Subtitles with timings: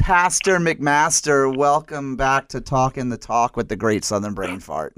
[0.00, 4.94] Pastor McMaster, welcome back to Talking the Talk with the Great Southern Brain Fart.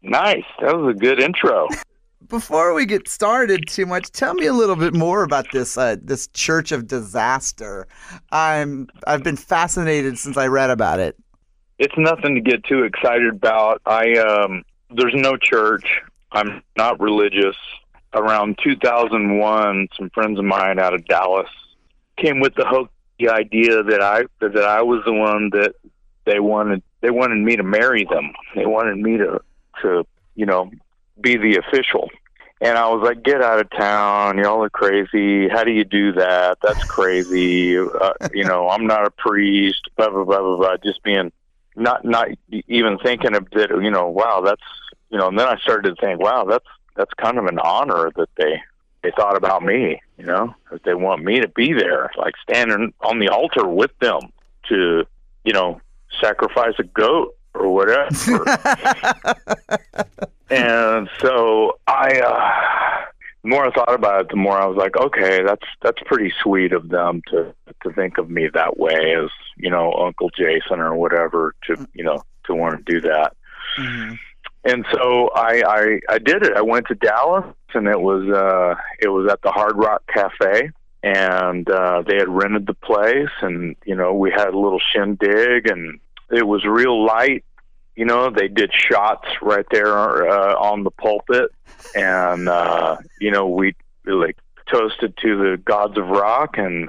[0.00, 0.42] Nice.
[0.60, 1.68] That was a good intro.
[2.28, 5.96] Before we get started too much, tell me a little bit more about this uh,
[6.02, 7.86] this Church of Disaster.
[8.32, 11.16] I'm I've been fascinated since I read about it.
[11.78, 13.82] It's nothing to get too excited about.
[13.84, 15.84] I um there's no church.
[16.32, 17.56] I'm not religious.
[18.14, 21.50] Around 2001, some friends of mine out of Dallas
[22.16, 22.64] came with the
[23.18, 25.74] hokey idea that I that I was the one that
[26.24, 28.32] they wanted they wanted me to marry them.
[28.54, 29.40] They wanted me to
[29.82, 30.70] to you know
[31.20, 32.10] be the official.
[32.58, 34.38] And I was like, "Get out of town!
[34.38, 35.48] Y'all are crazy.
[35.48, 36.58] How do you do that?
[36.62, 37.76] That's crazy.
[37.78, 39.90] uh, you know, I'm not a priest.
[39.96, 40.76] Blah blah blah blah blah.
[40.82, 41.32] Just being
[41.74, 43.68] not not even thinking of that.
[43.70, 44.62] You know, wow, that's
[45.10, 45.28] you know.
[45.28, 46.64] And then I started to think, wow, that's
[46.96, 48.62] that's kind of an honor that they
[49.06, 50.00] they thought about me.
[50.18, 53.96] You know, that they want me to be there, like standing on the altar with
[54.00, 54.20] them
[54.68, 55.04] to
[55.44, 55.80] you know
[56.20, 58.08] sacrifice a goat or whatever.
[60.50, 63.06] and so I, uh,
[63.42, 66.32] the more I thought about it, the more I was like, okay, that's that's pretty
[66.42, 70.80] sweet of them to to think of me that way as you know Uncle Jason
[70.80, 73.36] or whatever to you know to want to do that.
[73.78, 74.14] Mm-hmm.
[74.66, 76.56] And so I, I I did it.
[76.56, 80.70] I went to Dallas, and it was uh it was at the Hard Rock Cafe,
[81.02, 85.70] and uh, they had rented the place, and you know we had a little shindig,
[85.70, 86.00] and
[86.30, 87.44] it was real light
[87.96, 91.50] you know they did shots right there uh, on the pulpit
[91.94, 94.36] and uh you know we like
[94.70, 96.88] toasted to the gods of rock and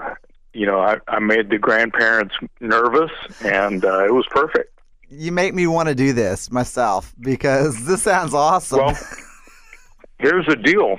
[0.53, 3.11] you know i i made the grandparents nervous
[3.43, 4.76] and uh it was perfect
[5.09, 8.97] you make me want to do this myself because this sounds awesome well
[10.19, 10.97] here's the deal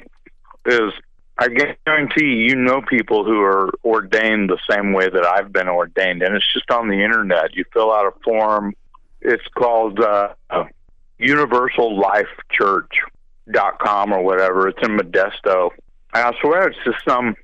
[0.66, 0.92] is
[1.38, 1.48] I
[1.86, 6.34] guarantee you know people who are ordained the same way that I've been ordained, and
[6.34, 7.54] it's just on the internet.
[7.54, 8.74] You fill out a form,
[9.20, 10.34] it's called uh,
[11.20, 14.68] UniversalLifeChurch.com or whatever.
[14.68, 15.70] It's in Modesto.
[16.14, 17.36] And I swear it's just some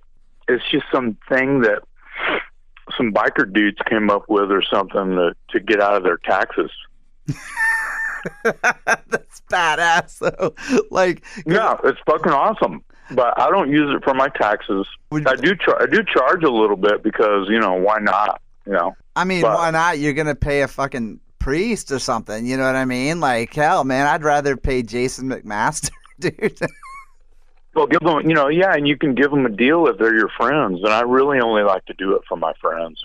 [0.49, 1.83] it's just some thing that
[2.97, 6.71] some biker dudes came up with or something to, to get out of their taxes.
[8.43, 10.11] That's badass.
[10.11, 10.55] So,
[10.91, 12.83] like, yeah, it's fucking awesome.
[13.11, 14.87] But I don't use it for my taxes.
[15.12, 15.55] I do.
[15.55, 18.41] Char- I do charge a little bit because you know why not?
[18.67, 18.97] You know.
[19.15, 19.99] I mean, but, why not?
[19.99, 22.47] You're gonna pay a fucking priest or something.
[22.47, 23.21] You know what I mean?
[23.21, 26.59] Like, hell, man, I'd rather pay Jason McMaster, dude.
[27.75, 30.17] Well, give them, you know, yeah, and you can give them a deal if they're
[30.17, 30.81] your friends.
[30.83, 33.05] And I really only like to do it for my friends.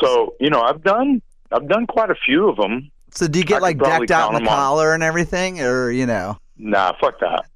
[0.00, 2.90] So, you know, I've done, I've done quite a few of them.
[3.10, 4.94] So, do you get I like decked out in the collar on.
[4.96, 6.38] and everything, or you know?
[6.58, 7.46] Nah, fuck that.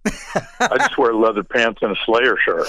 [0.61, 2.67] I just wear leather pants and a Slayer shirt.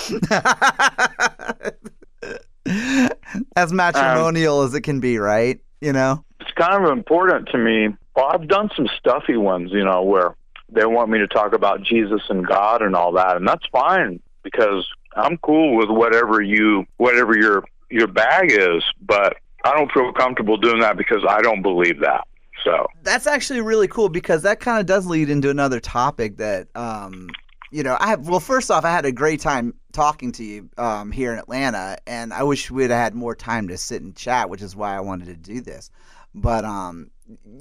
[3.56, 5.60] as matrimonial um, as it can be, right?
[5.80, 7.90] You know it's kind of important to me.
[8.16, 10.36] Well, I've done some stuffy ones, you know, where
[10.74, 14.20] they want me to talk about Jesus and God and all that, and that's fine
[14.44, 20.12] because I'm cool with whatever you whatever your your bag is, but I don't feel
[20.14, 22.28] comfortable doing that because I don't believe that.
[22.64, 26.68] So that's actually really cool because that kind of does lead into another topic that
[26.76, 27.30] um,
[27.72, 28.28] you know I have.
[28.28, 31.98] Well, first off, I had a great time talking to you um, here in Atlanta,
[32.08, 35.02] and I wish we'd had more time to sit and chat, which is why I
[35.02, 35.92] wanted to do this.
[36.34, 37.12] But um,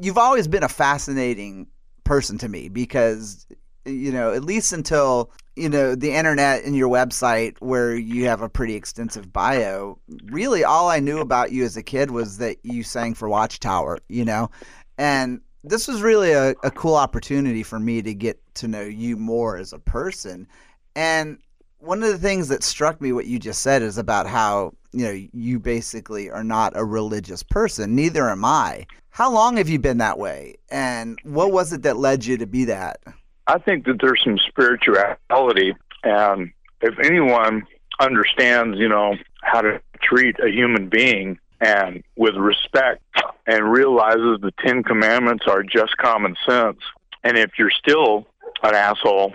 [0.00, 1.66] you've always been a fascinating
[2.04, 3.46] person to me because
[3.84, 8.42] you know at least until you know the internet and your website where you have
[8.42, 12.56] a pretty extensive bio really all i knew about you as a kid was that
[12.62, 14.50] you sang for watchtower you know?
[14.98, 19.16] And this was really a, a cool opportunity for me to get to know you
[19.16, 20.46] more as a person.
[20.94, 21.38] And
[21.78, 25.04] one of the things that struck me what you just said is about how you
[25.04, 27.94] know you basically are not a religious person.
[27.94, 30.56] Neither am i how long have you been that way?
[30.70, 33.00] And what was it that led you to be that?
[33.46, 36.50] I think that there's some spirituality and
[36.80, 37.62] if anyone
[38.00, 43.02] understands you know how to treat a human being and with respect
[43.46, 46.78] and realizes the 10 commandments are just common sense
[47.22, 48.26] and if you're still
[48.62, 49.34] an asshole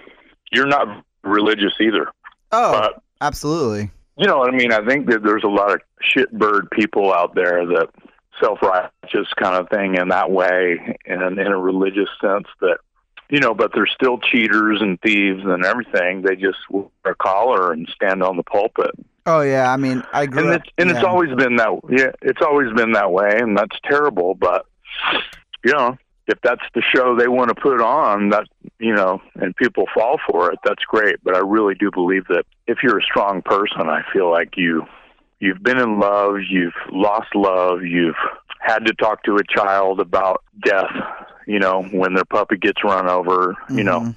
[0.51, 2.07] you're not religious either.
[2.51, 3.91] Oh but, absolutely.
[4.17, 4.71] you know what I mean?
[4.71, 7.89] I think that there's a lot of shitbird people out there that
[8.41, 12.77] self-righteous kind of thing in that way, and in a religious sense that
[13.29, 16.21] you know, but they're still cheaters and thieves and everything.
[16.21, 18.91] They just wear a collar and stand on the pulpit.
[19.25, 20.43] Oh yeah, I mean, I agree.
[20.43, 20.95] And, it's, and yeah.
[20.95, 21.79] it's always been that.
[21.89, 24.35] Yeah, it's always been that way, and that's terrible.
[24.35, 24.65] But
[25.65, 25.97] you know,
[26.27, 28.47] if that's the show they want to put on, that
[28.79, 31.17] you know, and people fall for it, that's great.
[31.23, 34.83] But I really do believe that if you're a strong person, I feel like you
[35.39, 38.15] you've been in love, you've lost love, you've
[38.59, 40.91] had to talk to a child about death,
[41.45, 44.01] you know, when their puppy gets run over, you know.
[44.01, 44.15] Mhm.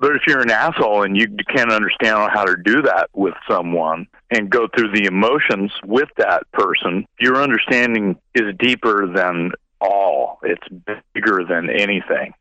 [0.00, 4.06] But if you're an asshole and you can't understand how to do that with someone
[4.30, 9.50] and go through the emotions with that person, your understanding is deeper than
[9.80, 10.38] all.
[10.44, 10.68] It's
[11.14, 12.32] bigger than anything.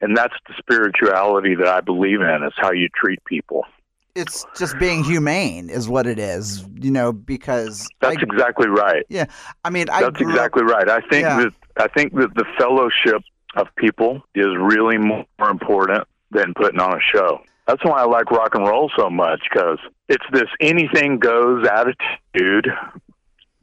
[0.00, 3.66] And that's the spirituality that I believe in, is how you treat people.
[4.14, 6.64] It's just being humane, is what it is.
[6.74, 9.04] You know, because That's I, exactly right.
[9.08, 9.26] Yeah.
[9.64, 10.88] I mean, I That's up- exactly right.
[10.88, 11.36] I think Yeah.
[11.44, 13.22] that I think that the fellowship
[13.56, 17.40] of people is really more important than putting on a show.
[17.66, 19.78] That's why I like rock and roll so much because
[20.08, 22.66] it's this anything goes attitude,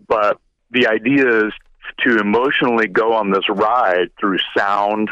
[0.08, 0.40] but
[0.72, 1.54] the idea is
[2.06, 5.10] to emotionally go on this ride through sound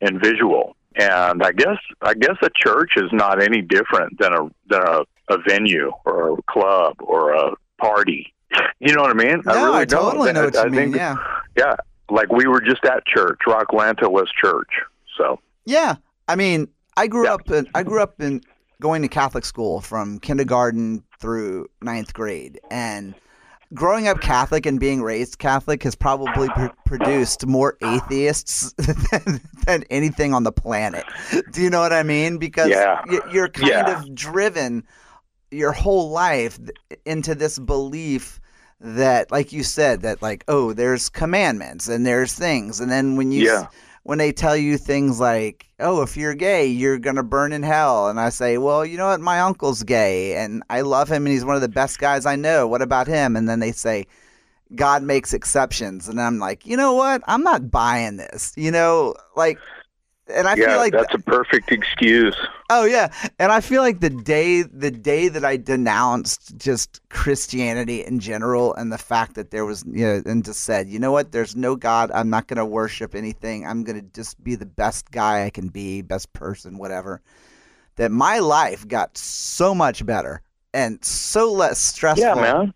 [0.00, 0.76] and visual.
[0.96, 5.00] And I guess I guess a church is not any different than a than a,
[5.32, 8.32] a venue or a club or a party.
[8.80, 9.42] You know what I mean?
[9.46, 10.02] No, I, really don't.
[10.12, 10.72] totally know what you I mean.
[10.74, 11.16] think- Yeah,
[11.56, 11.76] yeah,
[12.10, 13.38] like we were just at church.
[13.46, 14.68] Rock Rocklanta was church.
[15.16, 15.96] So yeah.
[16.28, 17.34] I mean, I grew Yeah.
[17.34, 18.42] up in I grew up in
[18.80, 23.14] going to Catholic school from kindergarten through ninth grade, and
[23.74, 29.84] growing up Catholic and being raised Catholic has probably pr- produced more atheists than, than
[29.90, 31.04] anything on the planet.
[31.52, 32.38] Do you know what I mean?
[32.38, 33.00] Because Yeah.
[33.06, 34.00] y- you're kind Yeah.
[34.02, 34.84] of driven
[35.50, 36.58] your whole life
[37.04, 38.40] into this belief
[38.80, 43.30] that like you said that like oh there's commandments and there's things and then when
[43.30, 43.66] you s- Yeah.
[44.04, 47.62] When they tell you things like oh if you're gay you're going to burn in
[47.62, 48.08] hell.
[48.08, 49.20] And I say well you know what?
[49.20, 52.36] My uncle's gay and I love him and he's one of the best guys I
[52.36, 52.66] know.
[52.66, 53.36] What about him?
[53.36, 54.06] And then they say
[54.74, 56.08] God makes exceptions.
[56.08, 57.22] And I'm like you know what?
[57.26, 58.52] I'm not buying this.
[58.56, 59.58] You know like
[60.28, 62.36] and I yeah, feel like that's a perfect excuse.
[62.70, 68.02] Oh yeah, and I feel like the day the day that I denounced just Christianity
[68.04, 71.12] in general and the fact that there was you know and just said, you know
[71.12, 72.10] what, there's no God.
[72.12, 73.66] I'm not going to worship anything.
[73.66, 77.20] I'm going to just be the best guy I can be, best person, whatever.
[77.96, 80.40] That my life got so much better
[80.72, 82.24] and so less stressful.
[82.24, 82.74] Yeah, man.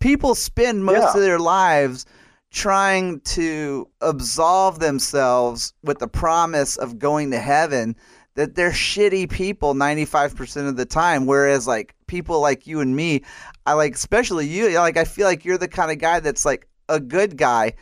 [0.00, 1.14] People spend most Yeah.
[1.14, 2.06] of their lives
[2.54, 7.96] trying to absolve themselves with the promise of going to heaven
[8.36, 11.26] that they're shitty people 95% of the time.
[11.26, 13.22] Whereas like people like you and me
[13.66, 16.68] I like especially you like I feel like you're the kind of guy that's like
[16.88, 17.74] a good guy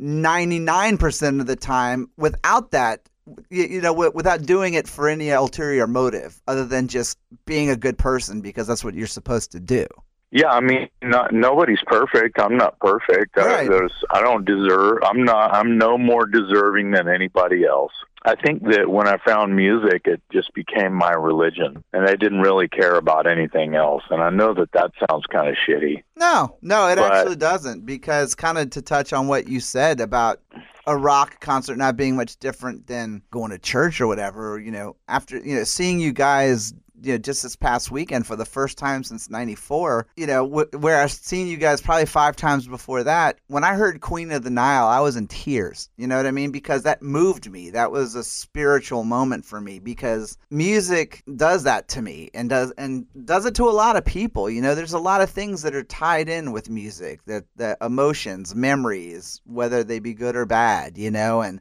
[0.00, 3.08] 99% of the time without that
[3.50, 7.70] you, you know wi- without doing it for any ulterior motive other than just being
[7.70, 9.86] a good person because that's what you're supposed to do
[10.30, 12.38] Yeah, I mean, not nobody's perfect.
[12.38, 13.36] I'm not perfect.
[13.36, 13.60] Right.
[13.60, 14.98] I, there's, I don't deserve.
[15.02, 15.54] I'm not.
[15.54, 17.92] I'm no more deserving than anybody else.
[18.24, 22.40] I think that when I found music, it just became my religion, and I didn't
[22.40, 24.02] really care about anything else.
[24.10, 26.02] And I know that that sounds kind of shitty.
[26.16, 27.86] No, no, it But- actually doesn't.
[27.86, 30.40] Because kind of to touch on what you said about
[30.86, 34.58] a rock concert not being much different than going to church or whatever.
[34.58, 36.74] You know, after you know seeing you guys.
[37.02, 40.06] You know, just this past weekend for the first time since '94.
[40.16, 43.38] You know, wh- where I've seen you guys probably five times before that.
[43.46, 45.90] When I heard Queen of the Nile, I was in tears.
[45.96, 46.50] You know what I mean?
[46.50, 47.70] Because that moved me.
[47.70, 49.78] That was a spiritual moment for me.
[49.78, 54.04] Because music does that to me, and does and does it to a lot of
[54.04, 54.50] people.
[54.50, 57.24] You know, there's a lot of things that are tied in with music.
[57.26, 60.98] That that emotions, memories, whether they be good or bad.
[60.98, 61.60] You know, and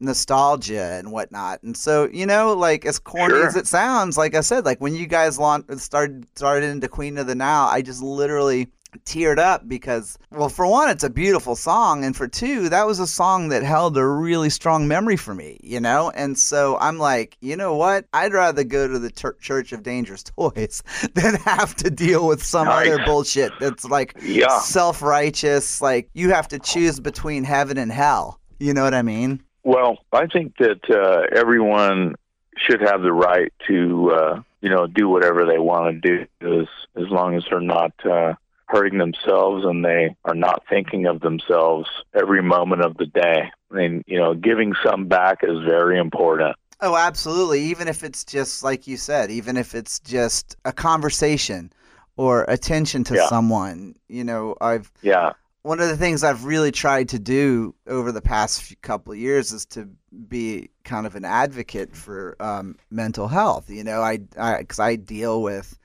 [0.00, 1.62] nostalgia and whatnot.
[1.62, 3.46] And so, you know, like as corny Sure.
[3.46, 7.18] as it sounds, like I said, like when you guys launched, started started into Queen
[7.18, 8.68] of the Nile, I just literally
[9.04, 12.98] teared up because, well, for one, it's a beautiful song, and for two, that was
[12.98, 16.08] a song that held a really strong memory for me, you know.
[16.14, 18.06] And so I'm like, you know what?
[18.14, 22.42] I'd rather go to the Tur- Church of Dangerous Toys than have to deal with
[22.42, 22.88] some Nice.
[22.88, 24.60] other bullshit that's like Yeah.
[24.60, 25.82] self righteous.
[25.82, 28.40] Like you have to choose between heaven and hell.
[28.58, 29.42] You know what I mean?
[29.66, 32.14] Well, I think that uh, everyone
[32.56, 36.68] should have the right to, uh, you know, do whatever they want to do, as
[36.94, 38.34] as long as they're not uh,
[38.66, 43.50] hurting themselves and they are not thinking of themselves every moment of the day.
[43.72, 46.54] I mean, you know, giving some back is very important.
[46.80, 47.62] Oh, absolutely.
[47.62, 51.72] Even if it's just like you said, even if it's just a conversation
[52.16, 53.26] or attention to Yeah.
[53.26, 55.32] someone, you know, I've Yeah,
[55.66, 59.52] one of the things I've really tried to do over the past couple of years
[59.52, 59.88] is to
[60.28, 63.68] be kind of an advocate for um, mental health.
[63.68, 65.76] You know, I because I, deal with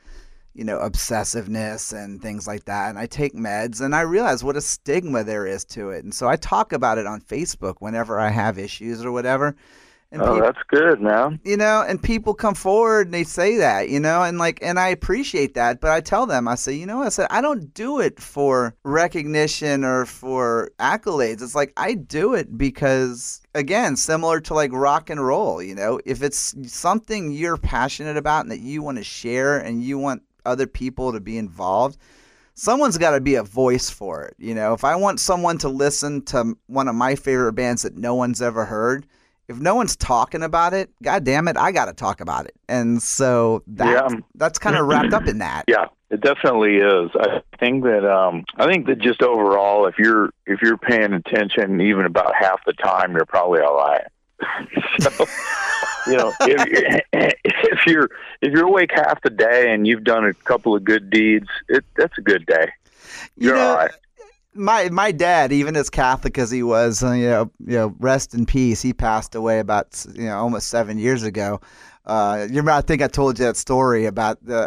[0.53, 4.55] you know obsessiveness and things like that, and I take meds, and I realize what
[4.55, 8.19] a stigma there is to it, and so I talk about it on Facebook whenever
[8.19, 9.55] I have issues or whatever.
[10.13, 11.39] And oh, peop- that's good, man.
[11.46, 14.77] you know, and people come forward and they say that, you know, and like, and
[14.77, 15.80] I appreciate that.
[15.80, 18.75] But I tell them, I say, you know, I said, I don't do it for
[18.84, 21.41] recognition or for accolades.
[21.41, 26.01] It's like I do it because, again, similar to like rock and roll, you know,
[26.06, 30.24] if it's something you're passionate about and that you want to share and you want
[30.46, 31.98] other people to be involved,
[32.53, 34.36] someone's got to be a voice for it.
[34.38, 37.96] You know, if I want someone to listen to one of my favorite bands that
[37.96, 39.06] no one's ever heard,
[39.51, 42.55] if no one's talking about it, god damn it, I got to talk about it.
[42.67, 44.20] And so that Yeah.
[44.36, 45.65] that's kind of wrapped up in that.
[45.67, 47.12] Yeah, it definitely is.
[47.20, 51.79] I think that um I think that just overall if you're if you're paying attention
[51.81, 54.08] even about half the time you're probably all right.
[55.00, 55.12] so
[56.08, 58.10] you know, if, if you're
[58.41, 61.86] if you're awake half the day and you've done a couple of good deeds, it
[61.96, 62.70] that's a good day.
[63.38, 63.91] You You're know, all right.
[64.53, 68.34] My my dad, even as Catholic as he was, uh, you know, you know, rest
[68.34, 68.81] in peace.
[68.81, 71.62] He passed away about you know almost seven years ago.
[72.05, 72.72] Uh, you remember?
[72.72, 74.58] I think I told you that story about the,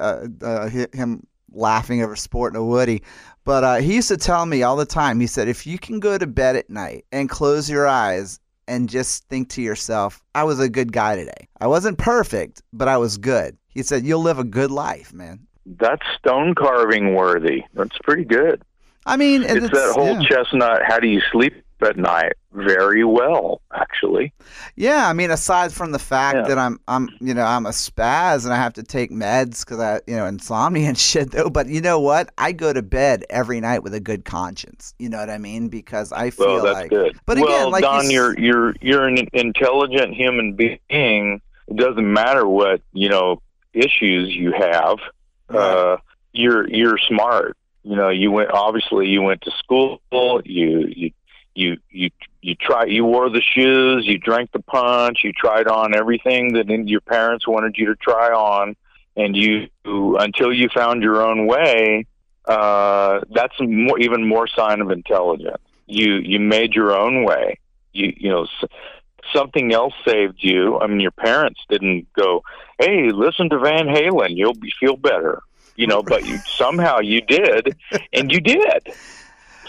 [0.43, 3.03] uh, uh, him laughing over sporting a Woody.
[3.45, 5.21] But uh, he used to tell me all the time.
[5.21, 8.89] He said, if you can go to bed at night and close your eyes and
[8.89, 11.49] just think to yourself, I was a good guy today.
[11.61, 13.57] I wasn't perfect, but I was good.
[13.69, 15.47] He said, you'll live a good life, man.
[15.67, 17.63] That's stone carving worthy.
[17.75, 18.63] That's pretty good.
[19.07, 20.29] I mean, It's, that whole yeah.
[20.29, 20.83] chestnut.
[20.87, 22.33] How do you sleep at night?
[22.53, 24.33] Very well, actually.
[24.77, 26.43] Yeah, I mean, aside from the fact Yeah.
[26.49, 29.81] that I'm, I'm, you know, I'm a spaz and I have to take meds because
[29.81, 31.33] I, you know, insomnia and shit.
[31.33, 32.31] Though, but you know what?
[32.39, 34.95] I go to bed every night with a good conscience.
[34.99, 35.69] You know what I mean?
[35.69, 37.19] Because I feel Well, that's like, good.
[37.27, 41.41] But again, like Don, s- you're you're you're an intelligent human being.
[41.69, 43.43] It doesn't matter what you know
[43.73, 44.99] issues you have.
[45.49, 45.97] Uh,
[46.33, 47.57] you're you're smart.
[47.85, 50.01] You know, you went obviously you went to school.
[50.45, 51.11] You you
[51.55, 52.11] you you
[52.41, 52.87] you try.
[52.87, 54.05] You wore the shoes.
[54.07, 55.19] You drank the punch.
[55.23, 58.75] You tried on everything that your parents wanted you to try on,
[59.17, 62.07] and you until you found your own way.
[62.47, 67.59] Uh, that's more, even more sign of intelligence you you made your own way.
[67.93, 68.47] You you know
[69.33, 70.79] something else saved you.
[70.79, 72.43] I mean, your parents didn't go,
[72.79, 75.43] "Hey, listen to Van Halen, you'll be, feel better."
[75.77, 77.77] You know, but you somehow you did,
[78.13, 78.89] and you did.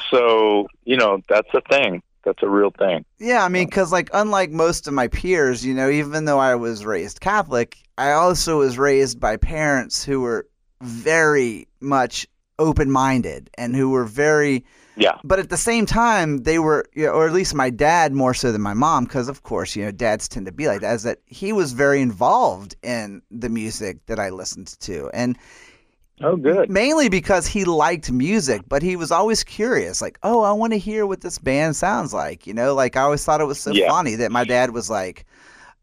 [0.10, 2.02] So you know that's a thing.
[2.24, 3.06] That's a real thing.
[3.20, 6.56] yeah, I mean, because like unlike most of my peers, you know, even though I
[6.56, 10.48] was raised Catholic, I also was raised by parents who were
[10.82, 12.28] very much
[12.60, 14.64] open-minded and who were very
[14.96, 18.14] Yeah, but at the same time they were you know, or at least my dad
[18.14, 20.82] more so than my mom because of course you know dads tend to be like
[20.82, 25.38] that is that he was very involved in the music that i listened to and
[26.22, 26.70] Oh, good.
[26.70, 30.80] mainly because he liked music but he was always curious like oh i want to
[30.80, 32.74] hear what this band sounds like you know?
[32.74, 33.90] Like i always thought it was so Yeah.
[33.90, 35.26] funny that my dad was like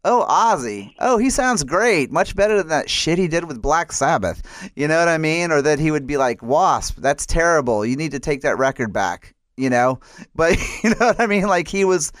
[0.05, 0.91] oh ozzy.
[0.99, 2.11] Oh he sounds great.
[2.11, 4.41] Much better than that shit he did with black sabbath.
[4.75, 5.51] You know what i mean?
[5.51, 7.85] Or that he would be like wasp that's terrible.
[7.85, 9.99] You need to take that record back you know?
[10.35, 11.45] But you know what i mean?
[11.47, 12.11] Like he was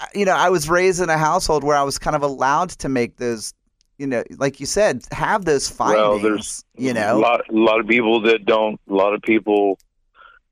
[0.00, 2.70] eh, you know i was raised in a household where i was kind of allowed
[2.70, 3.52] to make those
[4.00, 7.52] you know like you said have those findings Well, there's you a know lot, a
[7.52, 8.80] lot of people that don't.
[8.88, 9.78] A lot of people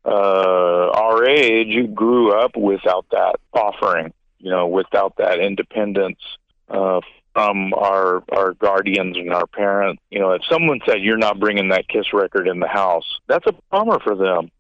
[0.05, 4.13] uh, our age who grew up without that offering.
[4.39, 6.21] You know, without that independence
[6.69, 7.01] uh,
[7.33, 10.03] from our our guardians and our parents.
[10.11, 13.47] You know, if someone said you're not bringing that Kiss record in the house, that's
[13.47, 14.51] a bummer for them.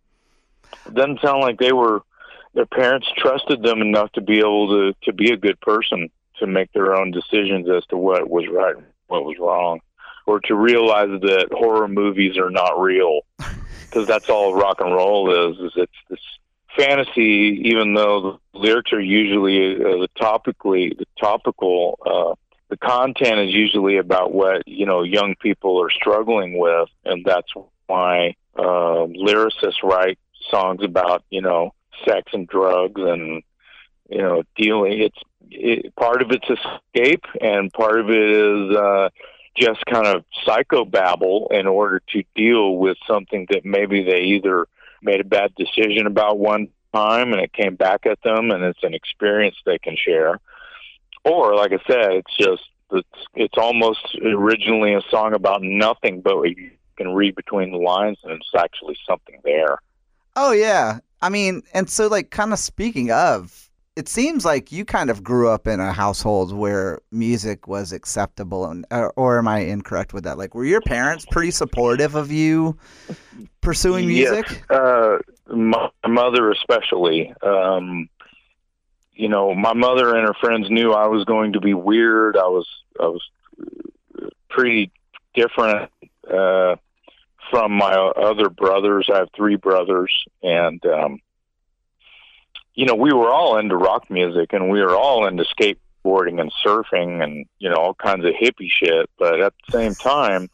[0.86, 2.00] It doesn't sound like they were.
[2.54, 6.46] Their parents trusted them enough to be able to to be a good person to
[6.46, 8.76] make their own decisions as to what was right
[9.08, 9.80] what was wrong
[10.26, 13.20] or to realize that horror movies are not real
[13.90, 16.20] because that's all rock and roll is is it's this
[16.76, 22.34] fantasy even though the lyrics are usually uh, the topically the topical uh
[22.68, 27.52] the content is usually about what you know young people are struggling with and that's
[27.86, 30.18] why uh lyricists write
[30.50, 31.72] songs about you know
[32.06, 33.42] sex and drugs and
[34.10, 35.18] you know dealing it's
[35.50, 39.08] it, part of it's escape and part of it is uh
[39.56, 44.66] just kind of psychobabble in order to deal with something that maybe they either
[45.02, 48.82] made a bad decision about one time and it came back at them and it's
[48.82, 50.40] an experience they can share
[51.24, 52.62] or like i said it's just
[52.92, 58.18] it's it's almost originally a song about nothing but you can read between the lines
[58.24, 59.78] and it's actually something there
[60.40, 61.00] Oh yeah.
[61.20, 63.67] I mean, and so like kind of speaking of,
[63.98, 68.64] it seems like you kind of grew up in a household where music was acceptable
[68.64, 70.38] and or, or am I incorrect with that?
[70.38, 72.78] Like were your parents pretty supportive of you
[73.60, 74.46] pursuing music?
[74.48, 75.18] Yes, uh,
[75.52, 77.34] my mother especially.
[77.42, 78.08] Um,
[79.14, 82.36] you know, my mother and her friends knew I was going to be weird.
[82.36, 82.68] I was
[83.00, 83.28] I was
[84.48, 84.92] pretty
[85.34, 85.90] different
[86.32, 86.76] uh,
[87.50, 89.10] from my other brothers.
[89.12, 90.14] I have three brothers,
[90.44, 91.18] and um,
[92.78, 96.52] you know, we were all into rock music, and we were all into skateboarding and
[96.64, 99.10] surfing, and you know, all kinds of hippie shit.
[99.18, 100.48] But at the same time,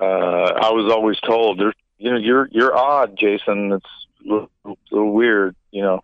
[0.00, 1.60] uh, I was always told,
[1.98, 3.70] you know, you're you're odd, Jason.
[3.70, 3.86] It's
[4.26, 6.02] a little, a little weird, you know."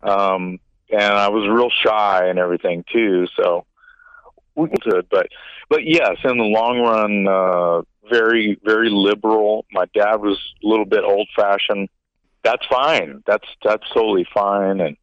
[0.00, 3.26] Um, and I was real shy and everything too.
[3.36, 3.66] So
[4.54, 5.26] we could, but
[5.68, 9.66] but yes, in the long run, uh, very very liberal.
[9.72, 11.88] My dad was a little bit old fashioned.
[12.42, 13.22] That's fine.
[13.26, 14.80] That's that's totally fine.
[14.80, 14.96] And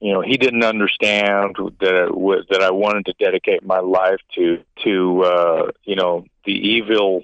[0.00, 4.62] you know, he didn't understand that it, that I wanted to dedicate my life to
[4.84, 7.22] to uh, you know the evil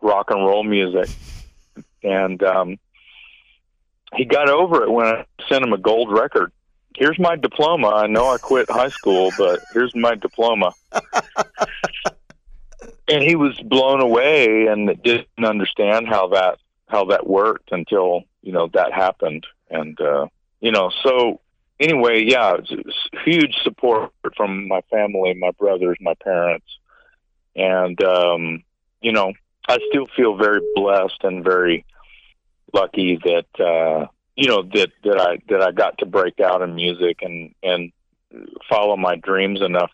[0.00, 1.08] rock and roll music.
[2.02, 2.78] And um,
[4.14, 6.52] he got over it when I sent him a gold record
[6.96, 7.88] here's my diploma.
[7.88, 10.74] I know I quit high school, but here's my diploma.
[13.08, 16.58] and he was blown away and didn't understand how that
[16.88, 19.46] how that worked until you know that happened.
[19.70, 20.26] And uh,
[20.60, 21.40] you know, so
[21.78, 26.66] anyway, yeah, it's, it's huge support from my family, my brothers, my parents,
[27.54, 28.64] and um,
[29.00, 29.32] you know,
[29.68, 31.84] I still feel very blessed and very
[32.72, 33.64] lucky that.
[33.64, 34.06] Uh,
[34.40, 37.92] you know that that I that I got to break out in music and and
[38.70, 39.90] follow my dreams enough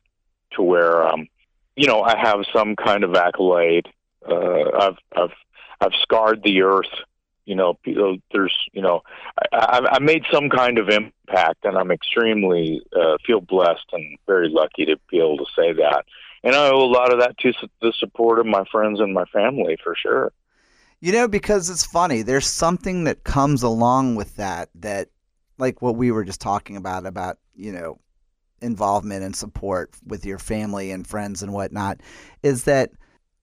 [0.52, 1.26] to where um
[1.74, 3.88] you know I have some kind of accolade.
[4.26, 5.36] Uh, I've I've
[5.80, 6.94] I've scarred the earth.
[7.46, 7.78] You know,
[8.32, 9.02] there's you know
[9.52, 14.48] I, I made some kind of impact, and I'm extremely uh, feel blessed and very
[14.50, 16.04] lucky to be able to say that.
[16.42, 19.24] And I owe a lot of that to the support of my friends and my
[19.26, 20.32] family for sure.
[21.00, 22.22] You know, because it's funny.
[22.22, 25.08] There's something that comes along with that that,
[25.58, 28.00] like what we were just talking about, about you know,
[28.60, 32.00] involvement and support with your family and friends and whatnot,
[32.42, 32.90] is that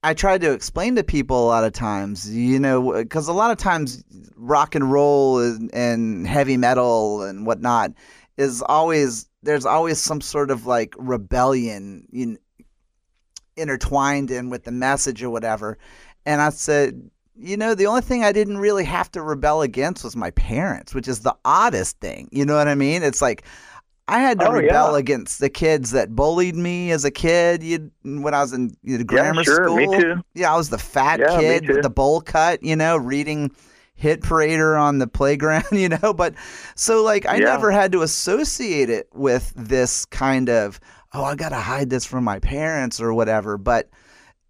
[0.03, 3.51] I try to explain to people a lot of times, you know, because a lot
[3.51, 4.03] of times
[4.35, 7.93] rock and roll and, and heavy metal and whatnot
[8.37, 12.37] is always there's always some sort of like rebellion in,
[13.55, 15.77] intertwined in with the message or whatever.
[16.25, 20.03] And I said, you know, the only thing I didn't really have to rebel against
[20.03, 22.29] was my parents, which is the oddest thing.
[22.31, 23.03] You know what I mean?
[23.03, 23.43] It's like
[24.07, 24.97] I had to oh, rebel yeah.
[24.97, 27.63] against the kids that bullied me as a kid.
[27.63, 29.63] You, when I was in you know, grammar yeah, sure.
[29.63, 30.21] school, me too.
[30.33, 32.61] Yeah, I was the fat yeah, kid with the bowl cut.
[32.63, 33.51] You know, reading
[33.95, 35.63] Hit Parader on the playground.
[35.71, 36.35] You know, but
[36.75, 40.79] so like I never had to associate it with this kind of
[41.13, 43.57] oh I got to hide this from my parents or whatever.
[43.57, 43.89] But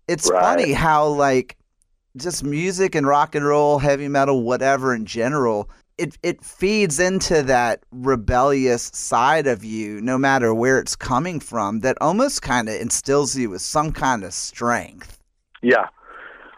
[0.08, 0.42] it's right.
[0.42, 1.58] funny how like
[2.18, 7.44] just music and rock and roll, heavy metal, whatever in general, it it feeds into
[7.44, 12.76] that rebellious side of you, no matter where it's coming from, that almost kind of
[12.76, 15.20] instills you with some kind of strength.
[15.62, 15.88] Yeah.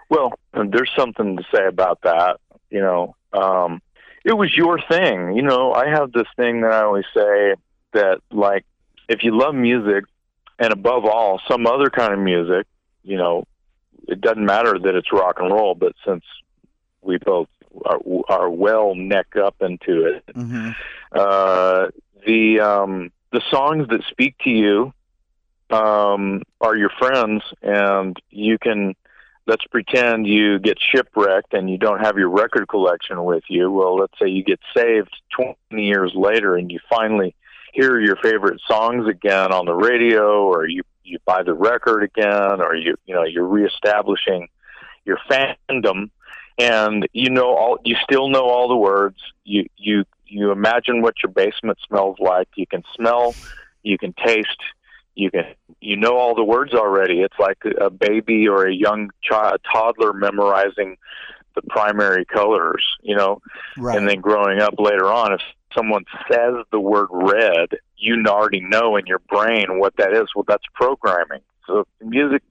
[0.09, 2.39] Well, there's something to say about that.
[2.69, 3.81] You know, um,
[4.23, 5.35] it was your thing.
[5.35, 7.55] You know, I have this thing that I always say
[7.93, 8.65] that, like,
[9.07, 10.05] if you love music,
[10.57, 12.65] and above all, some other kind of music,
[13.03, 13.43] you know,
[14.07, 16.23] it doesn't matter that it's rock and roll, but since
[17.01, 17.49] we both
[17.85, 20.71] are, are well neck up into it, mm-hmm.
[21.11, 21.87] uh,
[22.25, 24.93] the um, the songs that speak to you
[25.69, 28.95] um, are your friends, and you can.
[29.47, 33.71] Let's pretend you get shipwrecked and you don't have your record collection with you.
[33.71, 35.15] Well, let's say you get saved
[35.69, 37.35] 20 years later and you finally
[37.71, 42.61] hear your favorite songs again on the radio or you you buy the record again,
[42.61, 44.47] or you you know you're reestablishing
[45.05, 46.09] your fandom,
[46.57, 49.17] and you know all you still know all the words.
[49.43, 52.47] You you you imagine what your basement smells like.
[52.55, 53.35] You can smell,
[53.83, 54.61] you can taste,
[55.15, 55.45] you can
[55.81, 57.21] you know all the words already.
[57.21, 60.97] It's like a baby or a young child, a toddler memorizing
[61.55, 63.41] the primary colors, you know,
[63.77, 63.97] right.
[63.97, 65.41] and then growing up later on, if
[65.73, 70.27] someone says the word red, you already know in your brain what that is.
[70.35, 71.41] Well, that's programming.
[71.65, 72.43] So music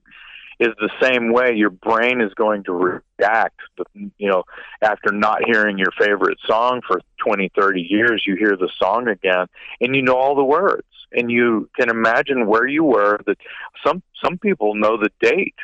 [0.59, 1.53] is the same way.
[1.53, 3.59] Your brain is going to react.
[3.93, 4.43] You know,
[4.81, 9.47] after not hearing your favorite song for 20, 30 years, you hear the song again,
[9.81, 13.19] and you know all the words, and you can imagine where you were.
[13.25, 13.37] That
[13.85, 15.55] some some people know the date,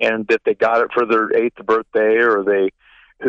[0.00, 2.70] and that they got it for their eighth birthday, or they,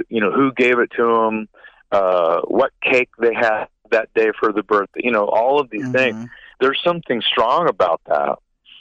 [0.10, 1.50] you know, who gave it to them,
[1.92, 5.02] uh, what cake they had that day for the birthday.
[5.04, 5.92] You know, all of these mm-hmm.
[5.94, 6.30] things.
[6.60, 8.40] There's something strong about that.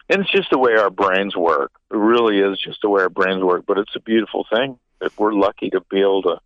[0.09, 1.73] And it's just the way our brains work.
[1.91, 3.65] It really is just the way our brains work.
[3.67, 6.41] But it's a beautiful thing that we're lucky to be able to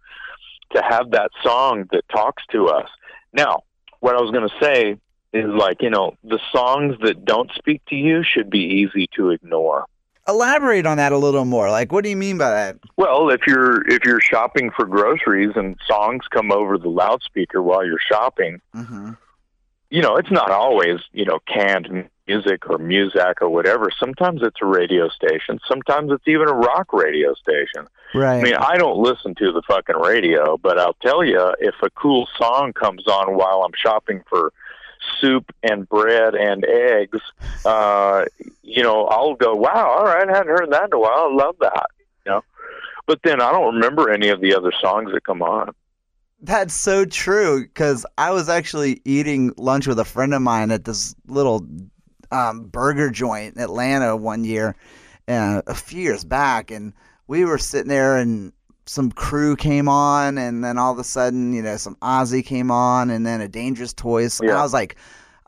[0.73, 2.89] to have that song that talks to us.
[3.33, 3.65] Now,
[3.99, 4.97] what I was going to say
[5.33, 9.31] is like you know the songs that don't speak to you should be easy to
[9.31, 9.85] ignore.
[10.29, 11.71] Elaborate on that a little more.
[11.71, 12.77] Like, what do you mean by that?
[12.97, 17.85] Well, if you're if you're shopping for groceries and songs come over the loudspeaker while
[17.85, 19.13] you're shopping, Mm-hmm.
[19.91, 23.91] You know it's not always you know canned music or music or whatever.
[23.99, 25.59] Sometimes it's a radio station.
[25.67, 27.89] Sometimes it's even a rock radio station.
[28.15, 28.39] Right.
[28.39, 31.91] I mean, I don't listen to the fucking radio, but I'll tell you, if a
[31.91, 34.53] cool song comes on while I'm shopping for
[35.21, 37.21] soup and bread and eggs,
[37.65, 38.27] uh,
[38.63, 41.29] you know, I'll go, wow, all right, I hadn't heard that in a while.
[41.31, 41.87] I love that,
[42.25, 42.45] you know.
[43.07, 45.75] But then I don't remember any of the other songs that come on.
[46.43, 50.85] That's so true because I was actually eating lunch with a friend of mine at
[50.85, 51.67] this little
[52.31, 54.75] um, burger joint in Atlanta one year,
[55.29, 56.95] uh, a few years back, and
[57.27, 58.53] we were sitting there and
[58.87, 62.71] some Crüe came on, and then all of a sudden, you know, some Ozzy came
[62.73, 64.41] on, and then a Dangerous Toys.
[64.41, 64.59] And Yeah.
[64.59, 64.97] I was like,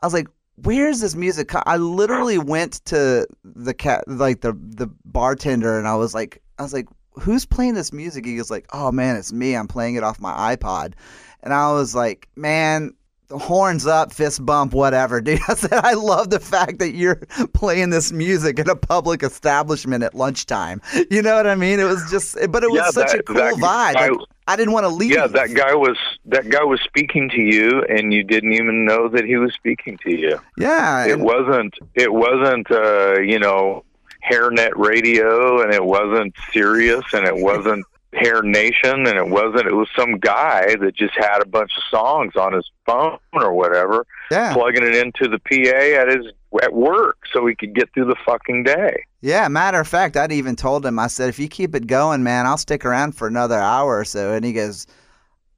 [0.01, 1.51] I was like, where's this music?
[1.53, 6.63] I literally went to the cat, like the the bartender, and I was like, I
[6.63, 8.25] was like, who's playing this music?
[8.25, 9.55] He was like, oh man, it's me.
[9.55, 10.93] I'm playing it off my iPod,
[11.41, 12.93] and I was like, man.
[13.29, 15.39] The horns up, fist bump, whatever, dude.
[15.47, 17.15] I said, I love the fact that you're
[17.53, 20.81] playing this music at a public establishment at lunchtime.
[21.09, 21.79] You know what I mean?
[21.79, 23.93] It was just, but it was Yeah, such that- a cool that vibe.
[23.93, 25.13] guy- Like, I didn't want to leave.
[25.13, 29.07] Yeah, that guy was that guy was speaking to you, and you didn't even know
[29.07, 30.37] that he was speaking to you.
[30.57, 31.73] Yeah, It and- wasn't.
[31.95, 32.69] It wasn't.
[32.69, 33.83] Uh, you know,
[34.29, 39.67] hairnet radio, and it wasn't Sirius, and it wasn't Hair Nation, and it wasn't.
[39.67, 43.53] It was some guy that just had a bunch of songs on his phone or
[43.53, 46.31] whatever, yeah, plugging it into the PA at his
[46.61, 49.03] at work so he could get through the fucking day.
[49.21, 49.47] yeah.
[49.47, 50.99] Matter of fact, I'd even told him.
[50.99, 54.05] I said, if you keep it going, man, I'll stick around for another hour or
[54.05, 54.33] so.
[54.33, 54.85] And he goes,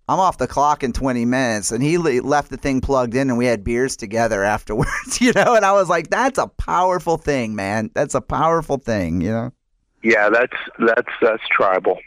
[0.07, 1.71] I'm off the clock in 20 minutes.
[1.71, 4.91] And he left the thing plugged in, and we had beers together afterwards.
[5.21, 7.89] You know, and I was like, that's a powerful thing, man.
[7.93, 9.21] That's a powerful thing.
[9.21, 9.53] You know.
[10.03, 11.97] Yeah, that's that's that's tribal.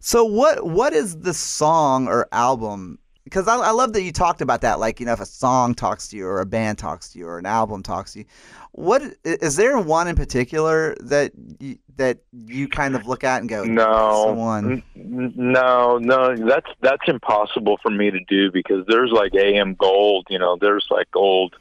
[0.00, 2.98] So what what is the song or album?
[3.24, 4.78] Because I, I love that you talked about that.
[4.78, 7.26] Like you know, if a song talks to you, or a band talks to you,
[7.26, 8.24] or an album talks to you,
[8.72, 13.48] what is there one in particular that you, that you kind of look at and
[13.48, 14.82] go, No, "That's one.
[14.94, 16.34] No, no.
[16.36, 20.26] That's that's impossible for me to do because there's like AM Gold.
[20.30, 21.54] You know, there's like old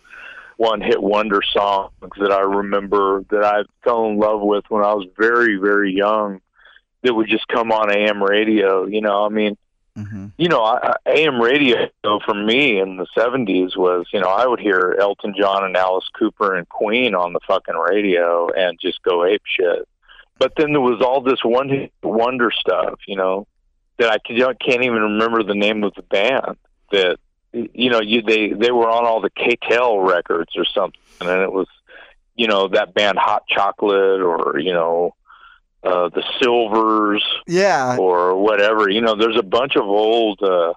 [0.56, 5.08] one-hit wonder songs that I remember that I fell in love with when I was
[5.18, 6.40] very, very young.
[7.04, 8.86] That would just come on AM radio.
[8.86, 9.58] You know, I mean,
[9.96, 11.88] hmm you know, I, AM radio
[12.26, 16.08] for me in the '70s was, you know, I would hear Elton John and Alice
[16.18, 19.88] Cooper and Queen on the fucking radio and just go ape shit.
[20.38, 23.46] But then there was all this one wonder stuff, you know,
[24.00, 26.58] that I can't even remember the name of the band.
[26.92, 27.18] That
[27.54, 31.52] you know, you they they were on all the K-tel records or something, and it
[31.52, 31.68] was,
[32.36, 35.14] you know, that band Hot Chocolate or you know,
[35.84, 38.90] uh, the Sylvers Yeah, or whatever.
[38.90, 40.74] You know, there's a bunch of old, uh,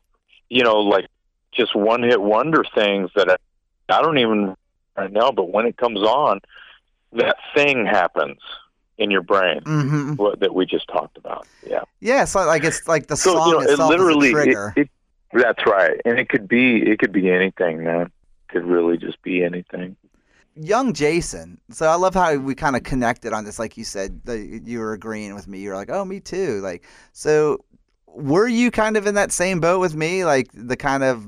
[0.48, 1.06] you know, like
[1.52, 3.36] just one hit wonder things that I,
[3.88, 4.54] I don't even
[4.96, 6.40] right now, but when it comes on,
[7.12, 8.38] that thing happens
[8.96, 11.46] in your brain hmm what, that we just talked about.
[11.66, 11.82] Yeah.
[12.00, 12.22] yeah.
[12.22, 14.72] It's like, it's like the So song you know, it literally, is a trigger.
[14.76, 14.90] it,
[15.32, 18.12] that's right, and it could be, it could be anything, man.
[18.48, 19.96] Could really just be anything.
[20.56, 21.60] Young Jason.
[21.70, 23.58] So I love how we kind of connected on this.
[23.58, 25.60] Like you said, the, you were agreeing with me.
[25.60, 26.60] You're like, oh, me too.
[26.60, 27.64] Like, so
[28.06, 30.24] were you kind of in that same boat with me?
[30.24, 31.26] Like the kind of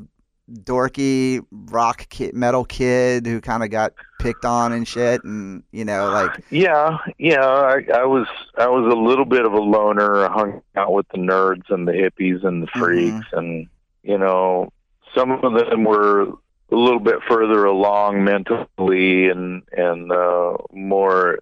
[0.50, 5.84] dorky rock kid, metal kid who kind of got picked on and shit, and you
[5.84, 7.44] know, like, Yeah, yeah.
[7.44, 10.24] I, I was I was a little bit of a loner.
[10.26, 12.78] I hung out with the nerds and the hippies and the mm-hmm.
[12.78, 13.66] freaks, and
[14.02, 14.72] you know,
[15.14, 16.32] some of them were
[16.70, 21.38] a little bit further along mentally and and uh, more,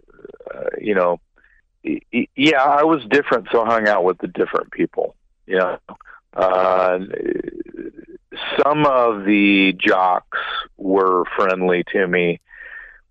[0.54, 1.20] uh, you know.
[2.34, 5.14] Yeah, I was different, so I hung out with the different people.
[5.46, 5.78] You know,
[6.32, 6.98] uh,
[8.62, 10.38] some of the jocks
[10.78, 12.40] were friendly to me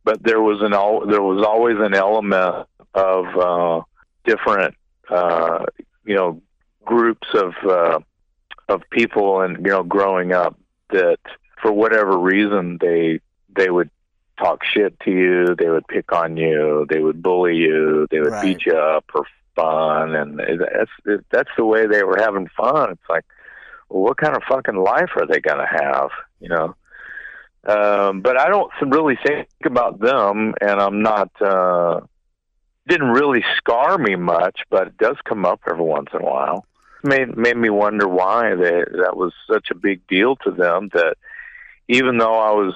[0.04, 3.82] but there was an al- there was always an element of uh,
[4.26, 4.76] different
[5.10, 5.66] uh,
[6.06, 6.42] you know
[6.86, 8.00] groups of uh,
[8.70, 10.58] of people and you know growing up
[10.90, 11.20] that
[11.64, 13.20] for whatever reason they
[13.56, 13.90] they would
[14.38, 18.34] talk shit to you they would pick on you they would bully you they would
[18.34, 18.42] Right.
[18.58, 23.10] beat you up for fun and that's that's the way they were having fun it's
[23.10, 23.26] like
[23.90, 26.76] well, what kind of fucking life are they going to have you know
[27.66, 31.30] um, but I don't really think about them, and I'm not.
[31.42, 32.02] Uh,
[32.88, 36.66] didn't really scar me much, but it does come up every once in a while.
[37.06, 40.90] Made made me wonder why they, that was such a big deal to them.
[40.94, 41.16] That
[41.88, 42.76] even though I was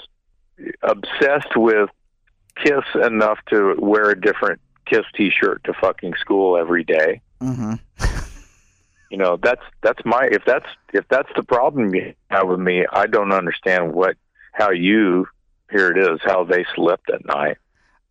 [0.82, 1.90] obsessed with
[2.64, 7.22] Kiss enough to wear a different Kiss T-shirt to fucking school every day.
[7.42, 7.74] Mm-hmm.
[9.10, 12.86] You know, that's that's my if that's if that's the problem you have with me,
[12.92, 14.18] I don't understand what
[14.52, 15.28] how you
[15.72, 17.58] here it is how they slept at night.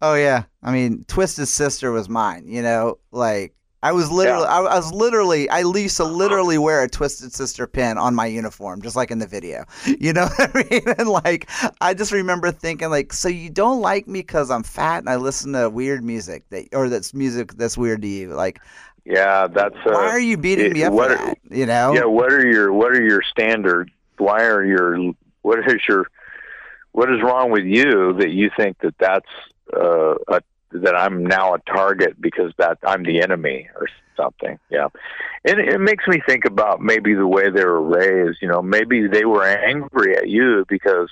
[0.00, 2.44] Oh yeah, I mean, Twisted Sister was mine.
[2.46, 4.50] You know, like I was literally, Yeah.
[4.50, 8.26] I, I was literally, I used to literally wear a Twisted Sister pin on my
[8.26, 9.64] uniform, just like in the video.
[10.00, 10.82] You know what I mean?
[10.98, 11.48] And like,
[11.80, 15.16] I just remember thinking, like, so you don't like me because I'm fat and I
[15.16, 18.30] listen to weird music that, or that's music that's weird to you.
[18.34, 18.60] Like,
[19.04, 21.38] Yeah, that's uh, why are you beating it- me up what for are- that?
[21.50, 21.92] You know?
[21.94, 22.04] yeah.
[22.06, 23.90] What are your what are your standards?
[24.18, 25.12] Why are your
[25.42, 26.06] what is your
[26.92, 29.28] what is wrong with you that you think that that's
[29.76, 30.40] uh, a
[30.82, 34.58] that I'm now a target because that I'm the enemy or something.
[34.70, 34.88] Yeah,
[35.44, 38.38] and it makes me think about maybe the way they were raised.
[38.40, 41.10] You know, maybe they were angry at you because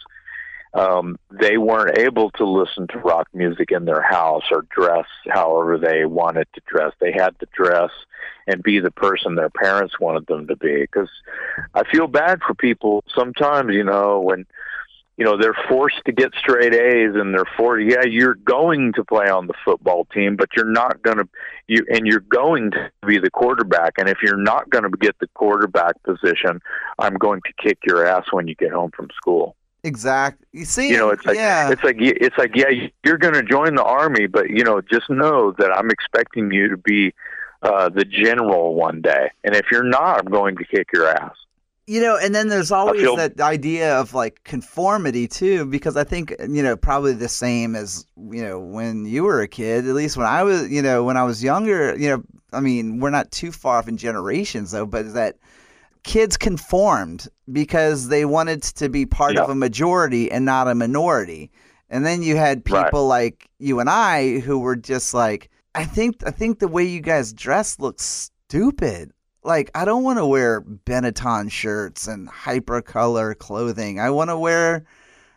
[0.74, 5.79] um, they weren't able to listen to rock music in their house or dress however
[5.79, 6.92] they wanted to dress.
[7.00, 7.90] They had to dress
[8.46, 10.81] and be the person their parents wanted them to be.
[10.81, 11.11] Because
[11.74, 13.72] I feel bad for people sometimes.
[13.72, 14.46] You know, when
[15.16, 17.90] you know they're forced to get straight A's and they're forced.
[17.90, 21.29] Yeah, you're going to play on the football team, but you're not going to.
[21.68, 23.94] You and you're going to be the quarterback.
[23.98, 26.61] And if you're not going to get the quarterback position,
[26.98, 29.57] I'm going to kick your ass when you get home from school.
[29.85, 30.46] Exactly.
[30.53, 31.70] You see, You know, it's like yeah.
[31.70, 35.11] it's like it's like yeah, you're going to join the army, but you know, just
[35.11, 37.12] know that I'm expecting you to be
[37.62, 39.31] uh, the general one day.
[39.44, 41.37] And if you're not, I'm going to kick your ass.
[41.87, 46.05] You know, and then there's always feel- that idea of like conformity too, because I
[46.05, 49.87] think you know probably the same as you know when you were a kid.
[49.87, 52.23] At least when I was, you know, when I was younger, you know,
[52.55, 55.37] I mean, we're not too far off in generations though, but that
[56.05, 61.51] kids conformed because they wanted to be part of a majority and not a minority.
[61.90, 62.85] And then you had Right.
[62.87, 66.85] people like you and I who were just like, I think I think the way
[66.85, 69.12] you guys dress looks stupid.
[69.44, 74.00] Like I don't want to wear Benetton shirts and hypercolor clothing.
[74.00, 74.85] I want to wear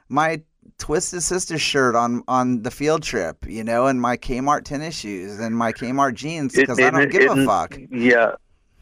[0.09, 0.41] my
[0.77, 5.39] Twisted Sister shirt on on the field trip, you know, and my Kmart tennis shoes
[5.39, 7.77] and my Kmart jeans because I don't it- give a fuck.
[7.91, 8.33] Yeah.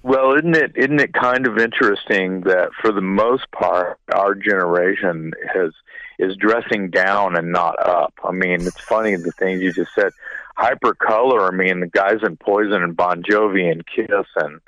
[0.03, 5.31] Well, isn't it isn't it kind of interesting that for the most part our generation
[5.51, 5.71] has
[6.19, 8.13] is dressing down and not up.
[8.23, 10.11] I mean, it's funny the things you just said.
[10.57, 14.61] Hypercolor, I mean, the guys in Poison and Bon Jovi and Kiss and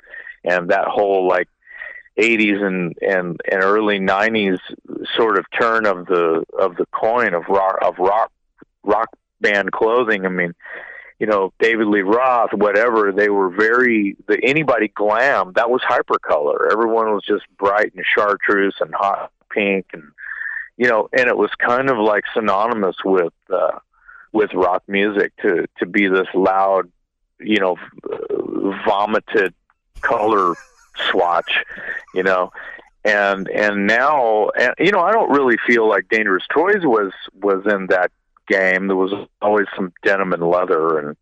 [0.44, 1.48] and that whole like
[2.18, 4.58] 80s and and and early 90s
[5.16, 8.32] sort of turn of the of the coin of rock of rock
[8.82, 9.08] rock
[9.40, 10.26] band clothing.
[10.26, 10.54] I mean,
[11.20, 16.72] you know, David Lee Roth, whatever, they were very the anybody glam, that was hypercolor.
[16.72, 20.02] Everyone was just bright and chartreuse and hot pink and
[20.76, 23.78] you know, and it was kind of like synonymous with uh
[24.32, 26.90] with rock music to to be this loud,
[27.38, 27.76] you know,
[28.84, 29.54] vomited
[30.00, 30.54] color
[31.10, 31.64] swatch,
[32.14, 32.52] you know.
[33.04, 37.62] And and now and you know, I don't really feel like Dangerous Toys was was
[37.66, 38.10] in that
[38.48, 38.88] game.
[38.88, 41.16] There was always some denim and leather and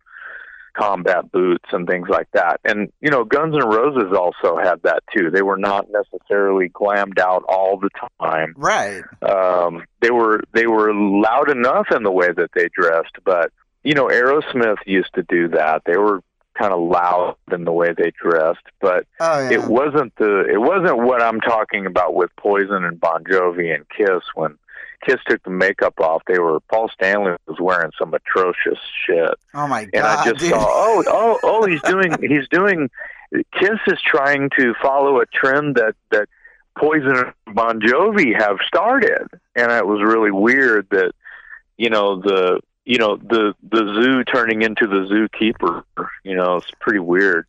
[0.76, 2.60] combat boots and things like that.
[2.64, 5.30] And you know, Guns N' Roses also had that too.
[5.30, 8.54] They were not necessarily glammed out all the time.
[8.56, 9.02] Right.
[9.22, 13.94] Um, they were they were loud enough in the way that they dressed, but you
[13.94, 15.82] know, Aerosmith used to do that.
[15.86, 16.20] They were
[16.58, 19.50] kind of loud in the way they dressed, but Oh yeah.
[19.52, 23.84] it wasn't the it wasn't what I'm talking about with Poison and Bon Jovi and
[23.88, 24.56] Kiss when
[25.06, 26.22] Kiss took the makeup off.
[26.26, 29.90] They were Paul Stanley was wearing some atrocious shit, oh my god.
[29.94, 30.50] and I just dude.
[30.50, 32.90] saw oh oh oh he's doing he's doing
[33.58, 36.28] Kiss is trying to follow a trend that that
[36.78, 41.12] Poison and Bon Jovi have started, and it was really weird that
[41.76, 45.82] you know the you know the the zoo turning into the zookeeper.
[46.24, 47.46] You know, it's pretty weird,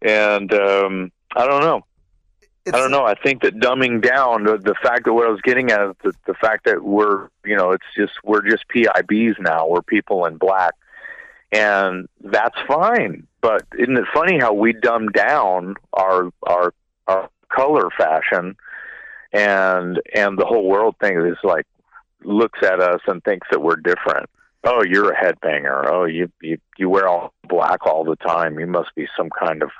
[0.00, 1.84] and um, I don't know.
[2.64, 3.04] It's- I don't know.
[3.04, 5.96] I think that dumbing down the, the fact that what I was getting at is
[6.04, 9.66] the, the fact that we're you know it's just we're just PIBs now.
[9.68, 10.74] We're people in black,
[11.52, 13.26] and that's fine.
[13.40, 16.72] But isn't it funny how we dumb down our our
[17.08, 18.56] our color fashion,
[19.32, 21.66] and and the whole world thing is like
[22.24, 24.28] looks at us and thinks that we're different.
[24.64, 25.86] Oh, you're a headbanger.
[25.86, 28.60] Oh, you you you wear all black all the time.
[28.60, 29.70] You must be some kind of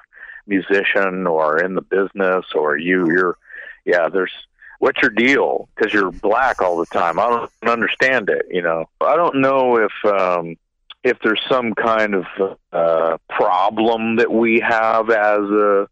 [0.47, 3.37] musician or in the business or you you're
[3.85, 4.33] yeah there's
[4.79, 8.85] what's your deal because you're black all the time i don't understand it you know
[9.01, 10.57] i don't know if um
[11.05, 12.25] if there's some kind of
[12.73, 15.89] uh problem that we have as a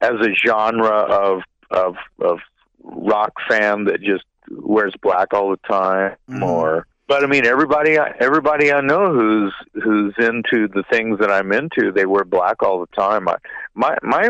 [0.00, 2.40] as a genre of of of
[2.82, 6.42] rock fan that just wears black all the time, Mhm.
[6.42, 11.30] or but I mean everybody I- everybody I know who's who's into the things that
[11.30, 13.28] I'm into, they wear black all the time.
[13.28, 13.36] I,
[13.74, 14.28] my my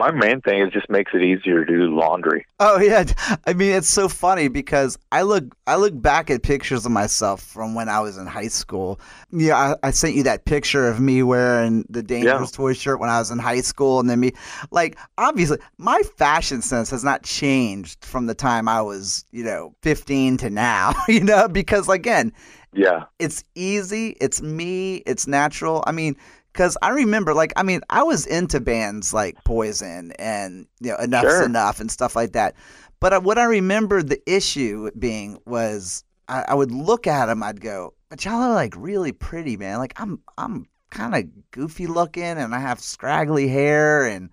[0.00, 2.46] my main thing is just makes it easier to do laundry.
[2.60, 3.04] Oh yeah,
[3.46, 7.42] I mean it's so funny because I look I look back at pictures of myself
[7.42, 9.00] from when I was in high school.
[9.30, 13.10] Yeah, I, I sent you that picture of me wearing the Dangerous Toy shirt when
[13.10, 14.32] I was in high school, and then me
[14.70, 19.74] like obviously my fashion sense has not changed from the time I was you know
[19.82, 20.92] 15 to now.
[21.08, 22.32] You know because again
[22.72, 23.04] Yeah.
[23.18, 25.82] it's easy, it's me, it's natural.
[25.86, 26.16] I mean,
[26.58, 30.96] because I remember, like, I mean, I was into bands like Poison and you know
[30.96, 31.44] Enough's Sure.
[31.44, 32.56] Enough and stuff like that.
[32.98, 37.44] But I- what I remember the issue being was I, I would look at them,
[37.44, 39.78] I'd go, "But y'all are like really pretty, man.
[39.78, 44.28] Like I'm, I'm kind of goofy looking, and I have scraggly hair, and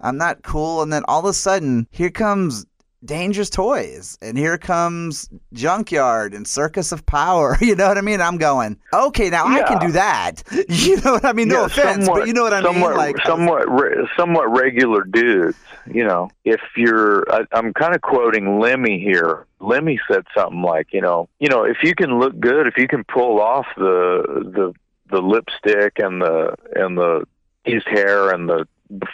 [0.00, 2.66] I'm not cool." And then all of a sudden, here comes
[3.04, 7.56] Dangerous Toys, and here comes Junkyard and Circus of Power.
[7.68, 8.20] You know what I mean?
[8.20, 10.42] I'm going, okay, now I can do that.
[10.68, 11.48] You know what I mean?
[11.48, 12.72] No Yeah, offense, somewhat- but you know what I mean?
[12.74, 15.56] somewhat, Like, somewhat, re- somewhat regular dudes.
[15.86, 19.46] You know, if you're, I, I'm kind of quoting Lemmy here.
[19.60, 22.88] Lemmy said something like, you know, you know, if you can look good, if you
[22.88, 24.22] can pull off the
[24.54, 24.72] the
[25.10, 27.24] the lipstick and the and the
[27.64, 28.66] his hair and the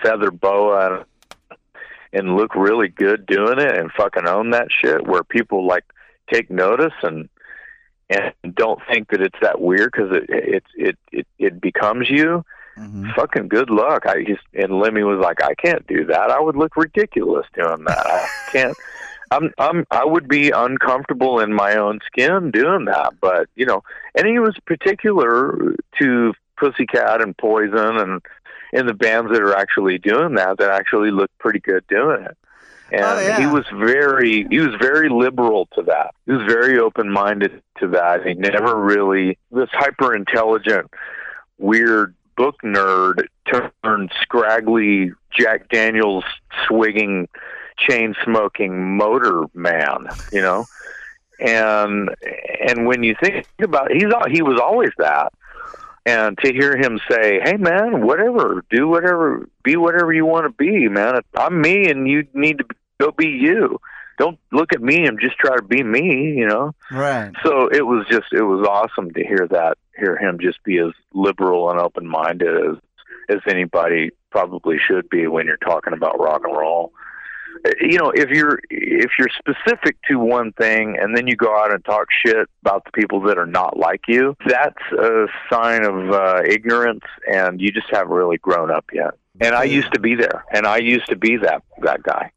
[0.02, 1.04] feather boa
[2.14, 5.84] and look really good doing it and fucking own that shit, where people like
[6.32, 7.28] take notice and
[8.10, 12.44] and don't think that it's that weird because it it it it it becomes you
[12.76, 13.14] Mhm.
[13.14, 14.04] fucking good luck.
[14.04, 16.30] I just and Lemmy was like, I can't do that.
[16.32, 18.04] I would look ridiculous doing that.
[18.04, 18.76] I can't.
[19.30, 23.14] I'm I'm I would be uncomfortable in my own skin doing that.
[23.20, 23.84] But you know,
[24.16, 28.20] and he was particular to Pussycat and Poison and
[28.74, 32.36] and the bands that are actually doing that that actually look pretty good doing it.
[32.92, 33.40] Oh, and Oh, yeah.
[33.40, 36.14] he was very he was very liberal to that.
[36.26, 38.26] He was very open minded to that.
[38.26, 40.90] He never really this hyper intelligent
[41.58, 46.24] weird book nerd turned scraggly Jack Daniels
[46.66, 47.28] swigging,
[47.78, 50.66] chain smoking motor man, you know.
[51.40, 52.10] And
[52.68, 55.32] and when you think about it, he's he was always that.
[56.06, 60.50] And to hear him say, "Hey man, whatever, do whatever, be whatever you want to
[60.50, 61.20] be, man.
[61.34, 62.64] I'm me, and you need to
[63.00, 63.80] go be you.
[64.18, 67.32] Don't look at me and just try to be me, you know." Right.
[67.42, 70.92] so it was just it was awesome to hear that hear him just be as
[71.12, 72.76] liberal and open minded as
[73.28, 76.92] as anybody probably should be when you're talking about rock and roll
[77.80, 81.72] you know if you're if you're specific to one thing and then you go out
[81.72, 86.10] and talk shit about the people that are not like you that's a sign of
[86.10, 89.14] uh ignorance and you just haven't really grown up yet.
[89.40, 92.30] And i used to be there and i used to be that that guy.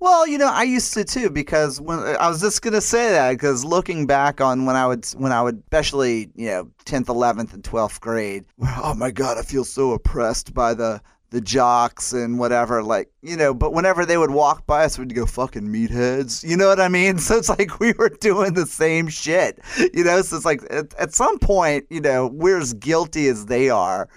[0.00, 3.32] Well, you know, I used to too because when I was just gonna say that
[3.32, 7.52] because looking back on when I would when I would especially you know tenth, eleventh,
[7.52, 12.12] and twelfth grade, where oh my god, I feel so oppressed by the the jocks
[12.12, 13.52] and whatever, like you know.
[13.52, 16.48] But whenever they would walk by us, we'd go fucking meatheads.
[16.48, 17.18] You know what I mean?
[17.28, 19.60] So it's like we were doing the same shit.
[19.92, 23.46] You know, so it's like at, at some point, you know, we're as guilty as
[23.46, 24.08] they are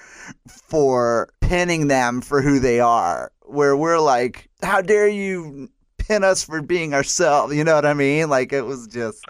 [0.48, 3.32] for pinning them for who they are.
[3.42, 7.54] Where we're like, how dare you pin us for being ourselves?
[7.54, 8.30] You know what I mean?
[8.30, 9.26] Like it was just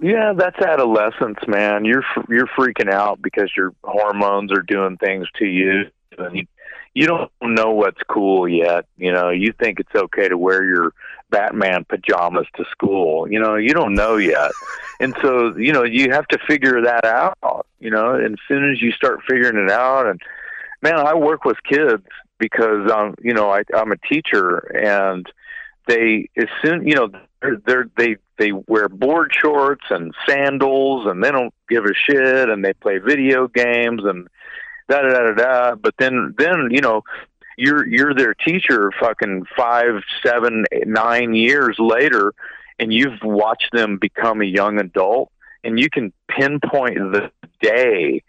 [0.00, 1.86] Yeah, that's adolescence, man.
[1.86, 5.84] You're you're freaking out because your hormones are doing things to you,
[6.18, 6.46] and you,
[6.94, 8.86] you don't know what's cool yet.
[8.96, 10.92] You know, you think it's okay to wear your
[11.30, 13.30] Batman pajamas to school.
[13.30, 14.52] You know, you don't know yet,
[15.00, 17.66] and so you know you have to figure that out.
[17.80, 20.20] You know, and as soon as you start figuring it out, and
[20.82, 22.04] man, I work with kids
[22.38, 25.26] because um, you know I, I'm a teacher, and
[25.88, 27.10] they as soon you know
[27.42, 32.48] they're, they're they they wear board shorts and sandals and they don't give a shit
[32.48, 34.28] and they play video games and
[34.88, 37.02] da da da da but then then you know
[37.56, 42.34] you're you're their teacher fucking five seven eight, nine years later
[42.78, 45.30] and you've watched them become a young adult
[45.62, 47.30] and you can pinpoint the
[47.62, 48.22] day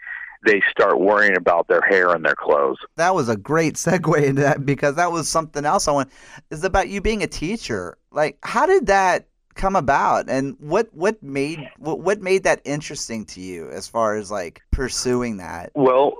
[0.45, 4.41] they start worrying about their hair and their clothes that was a great segue into
[4.41, 6.11] that because that was something else I want
[6.51, 7.97] is about you being a teacher.
[8.11, 13.25] Like how did that come about and what what made what, what made that interesting
[13.25, 15.71] to you as far as like pursuing that?
[15.73, 16.13] Well,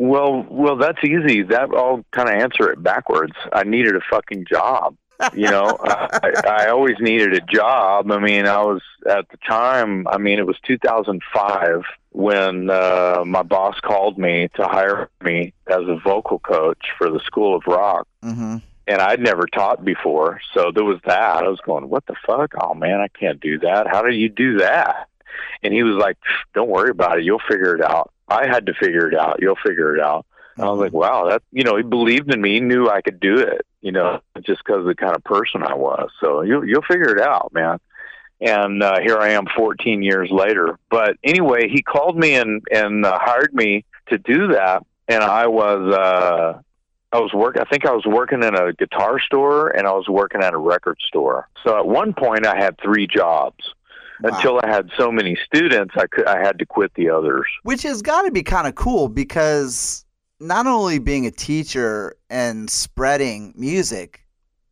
[0.00, 0.76] well, well.
[0.76, 1.42] That's easy.
[1.42, 3.34] That I'll kind of answer it backwards.
[3.52, 4.96] I needed a fucking job.
[5.34, 8.10] You know, I, I always needed a job.
[8.10, 10.08] I mean, I was at the time.
[10.08, 11.82] I mean, it was 2005
[12.12, 17.20] when uh, my boss called me to hire me as a vocal coach for the
[17.20, 18.62] School of Rock Mhm.
[18.86, 21.44] and I'd never taught before, so there was that.
[21.44, 22.54] I was going, "What the fuck?
[22.60, 23.86] Oh man, I can't do that.
[23.86, 25.06] How do you do that?"
[25.62, 26.16] And he was like,
[26.54, 27.24] "Don't worry about it.
[27.24, 29.38] You'll figure it out." I had to figure it out.
[29.40, 30.24] You'll figure it out.
[30.56, 32.54] And I was like, "Wow, that you know, he believed in me.
[32.54, 33.66] He knew I could do it.
[33.80, 36.10] You know, just because of the kind of person I was.
[36.20, 37.78] So you you'll figure it out, man."
[38.42, 40.78] And uh, here I am, 14 years later.
[40.90, 45.46] But anyway, he called me and and uh, hired me to do that, and I
[45.46, 45.92] was.
[45.94, 46.62] uh
[47.12, 47.56] I was work.
[47.58, 50.58] I think I was working in a guitar store and I was working at a
[50.58, 51.48] record store.
[51.64, 53.74] So at one point, I had three jobs.
[54.22, 54.30] Wow.
[54.36, 57.46] Until I had so many students, I could I had to quit the others.
[57.62, 60.04] Which has got to be kind of cool because
[60.40, 64.24] not only being a teacher and spreading music,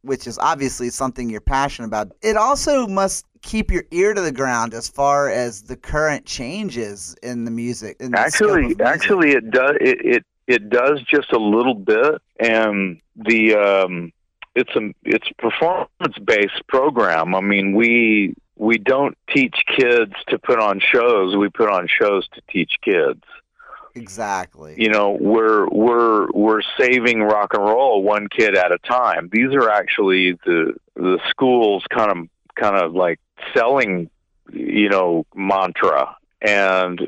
[0.03, 4.33] which is obviously something you're passionate about, it also must keep your ear to the
[4.33, 7.97] ground as far as the current changes in the music.
[8.01, 8.81] In the Actually, music.
[8.81, 14.13] actually, it does it, it it does just a little bit, and the um,
[14.55, 17.35] it's a it's performance based program.
[17.35, 21.37] I mean, we we don't teach kids to put on shows.
[21.37, 23.23] We put on shows to teach kids.
[23.95, 24.75] exactly.
[24.77, 29.31] You know, we're we're we're saving rock and roll one kid at a time.
[29.33, 33.21] These are actually the the school's kind of kind of like
[33.55, 34.11] selling,
[34.53, 36.17] you know, mantra.
[36.41, 37.01] And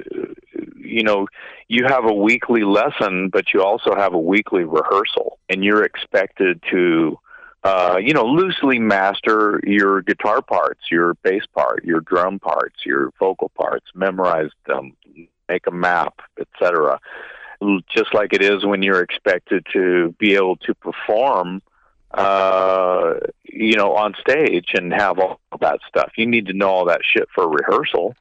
[0.76, 1.26] you know,
[1.68, 6.61] you have a weekly lesson, but you also have a weekly rehearsal, and you're expected
[6.70, 7.18] to,
[7.62, 13.11] uh, you know, loosely master your guitar parts, your bass part, your drum parts, your
[13.18, 14.96] vocal parts, memorize them,
[15.48, 16.98] make a map, etc.
[17.94, 21.61] Just like it is when you're expected to be able to perform,
[22.12, 26.12] uh, you know, on stage and have all that stuff.
[26.16, 28.14] You need to know all that shit for rehearsal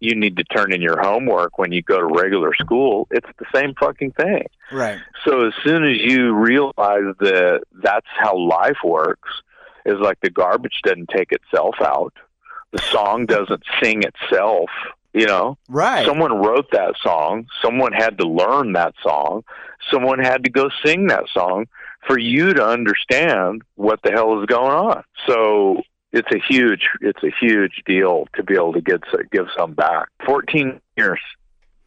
[0.00, 3.08] you need to turn in your homework when you go to regular school.
[3.10, 4.46] It's the same fucking thing.
[4.72, 4.98] Right.
[5.24, 9.30] So as soon as you realize that that's how life works,
[9.86, 12.12] is like the garbage doesn't take itself out,
[12.72, 14.70] the song doesn't sing itself.
[15.14, 16.04] You know, Right.
[16.06, 19.42] someone wrote that song, someone had to learn that song,
[19.90, 21.66] someone had to go sing that song
[22.06, 25.02] for you to understand what the hell is going on.
[25.26, 25.82] So
[26.12, 29.00] it's a huge it's a huge deal to be able to get
[29.32, 30.08] give some back.
[30.26, 31.20] 14 years.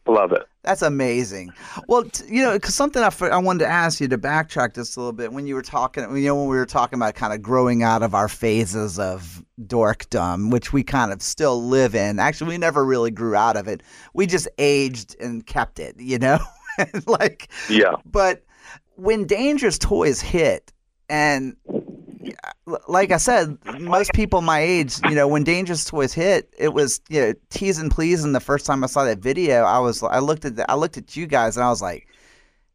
[0.06, 0.42] Love it.
[0.64, 1.52] That's amazing.
[1.86, 4.74] Well, t- you know, 'cause something I, f- I wanted to ask you to backtrack
[4.74, 7.14] just a little bit when you were talking, you know, when we were talking about
[7.14, 11.94] kind of growing out of our phases of dorkdom, which we kind of still live
[11.94, 12.18] in.
[12.18, 13.82] Actually, we never really grew out of it.
[14.12, 16.38] We just aged and kept it, you know?
[17.06, 17.94] like, Yeah.
[18.04, 18.42] but
[18.96, 20.72] when Dangerous Toys hit,
[21.08, 21.56] and
[22.88, 27.00] like I said, most people my age, you know, when Dangerous Toys hit, it was
[27.08, 28.24] you know Teas'n Pleas'n.
[28.24, 30.74] And the first time I saw that video, I was I looked at the, I
[30.74, 32.06] looked at you guys and I was like,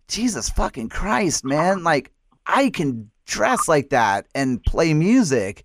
[0.07, 1.83] Jesus fucking Christ, man!
[1.83, 2.11] Like
[2.45, 5.63] I can dress like that and play music.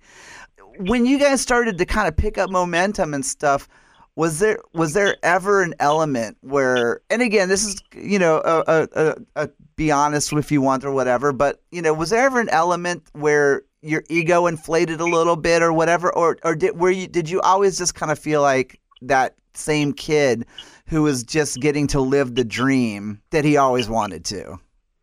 [0.78, 3.68] When you guys started to kind of pick up momentum and stuff,
[4.14, 8.64] was there was there ever an element where and again this is you know a,
[8.66, 12.26] a, a, a be honest if you want or whatever but you know was there
[12.26, 16.78] ever an element where your ego inflated a little bit or whatever or or did
[16.78, 20.46] were you did you always just kind of feel like that same kid
[20.86, 24.58] who was just getting to live the dream that he always wanted to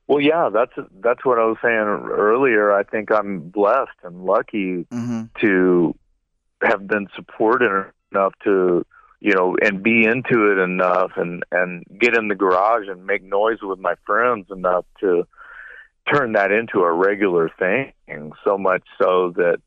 [0.07, 2.73] Well, yeah, that's that's what I was saying earlier.
[2.73, 5.95] I think I'm blessed and lucky hmm to
[6.61, 8.85] have been supported enough to
[9.19, 13.23] you know and be into it enough and and get in the garage and make
[13.23, 15.27] noise with my friends enough to
[16.11, 17.93] turn that into a regular thing
[18.43, 19.59] so much so that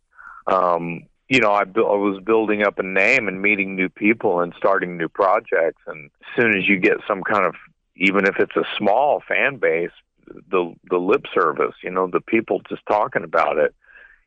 [0.47, 4.41] um you know I, bu- I was building up a name and meeting new people
[4.41, 7.55] and starting new projects and as soon as you get some kind of
[7.97, 9.91] even if it's a small fan base
[10.27, 13.75] the the lip service you know the people just talking about it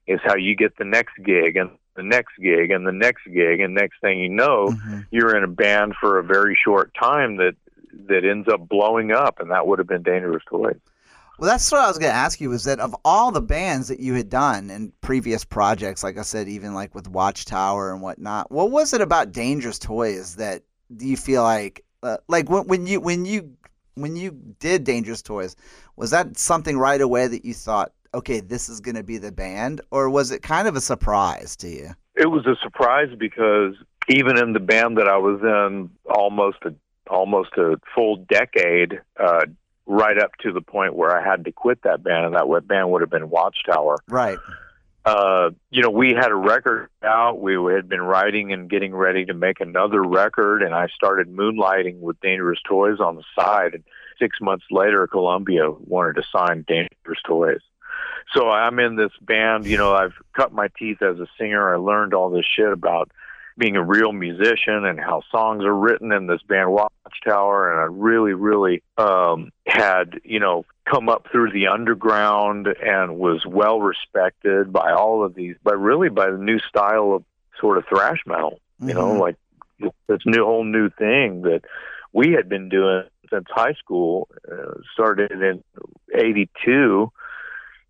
[0.08, 3.60] is how you get the next gig and the next gig and the next gig
[3.60, 7.38] and next thing you know hmm you're in a band for a very short time
[7.38, 7.56] that
[8.08, 10.76] that ends up blowing up and that would have been dangerous to toys
[11.38, 13.88] Well, that's what I was going to ask you was that of all the bands
[13.90, 18.02] that you had done in previous projects, like I said, even like with Watchtower and
[18.02, 20.64] whatnot, what was it about Dangerous Toys that
[20.96, 23.52] do you feel like, uh, like when, when you when you
[23.96, 25.56] when you did Dangerous Toys,
[25.96, 29.32] was that something right away that you thought, okay, this is going to be the
[29.32, 31.92] band, or was it kind of a surprise to you?
[32.16, 33.74] it was a surprise because
[34.08, 36.74] even in the band that I was in almost a
[37.08, 39.46] almost a full decade uh
[39.86, 42.90] right up to the point where I had to quit that band and that band
[42.92, 44.38] would have been Watchtower Right.
[45.06, 47.40] uh, you know, we had a record out.
[47.40, 52.00] We had been writing and getting ready to make another record, and I started moonlighting
[52.00, 53.76] with Dangerous Toys on the side.
[53.76, 53.84] And
[54.18, 57.62] six months later, Columbia wanted to sign Dangerous Toys.
[58.34, 59.68] so I'm in this band.
[59.68, 61.74] You know, I've cut my teeth as a singer.
[61.76, 63.12] I learned all this shit about
[63.58, 67.72] being a real musician and how songs are written in this band Watchtower.
[67.72, 73.46] And I really, really um, had, you know, come up through the underground and was
[73.46, 77.24] well respected by all of these, but really by the new style of
[77.60, 78.60] sort of thrash metal.
[78.80, 79.20] You know, Mhm.
[79.20, 79.36] like
[80.08, 81.62] this new whole new thing that
[82.12, 84.28] we had been doing since high school.
[84.52, 85.64] Uh, started in
[86.14, 87.12] '82,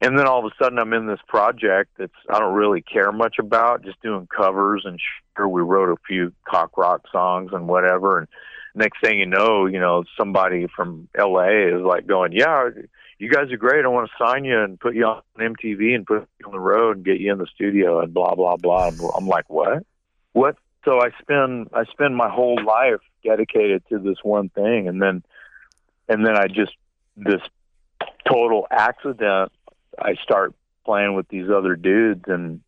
[0.06, 3.12] and then all of a sudden I'm in this project that's I don't really care
[3.12, 4.99] much about, just doing covers and
[5.36, 8.20] sure we wrote a few cock rock songs and whatever.
[8.20, 8.28] And
[8.76, 11.76] next thing you know, you know somebody from L.A.
[11.76, 12.70] is like going, "Yeah,
[13.18, 13.84] you guys are great.
[13.84, 16.60] I want to sign you and put you on MTV and put you on the
[16.60, 19.84] road and get you in the studio and blah blah blah." And I'm like, "What?
[20.34, 25.01] What?" So I spend I spend my whole life dedicated to this one thing, and
[25.01, 25.24] then
[26.08, 26.74] and then I just
[27.18, 27.41] this
[28.32, 29.51] total accident.
[29.99, 30.53] I start
[30.85, 32.61] playing with these other dudes, and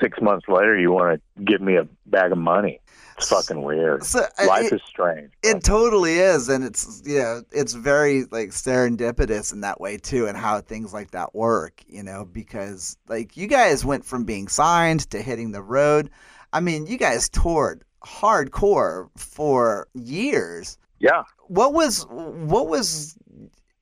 [0.00, 2.80] six months later, you want to give me a bag of money.
[3.16, 4.04] It's fucking weird.
[4.04, 5.32] So, Life it, is strange.
[5.42, 10.26] it totally is, and it's you know it's very like serendipitous in that way too,
[10.26, 11.82] and how things like that work.
[11.88, 16.10] You know, because like you guys went from being signed to hitting the road.
[16.52, 20.78] I mean, you guys toured hardcore for years.
[21.00, 21.24] yeah.
[21.48, 23.16] What was what was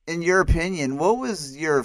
[0.06, 0.96] in your opinion?
[0.96, 1.84] What was your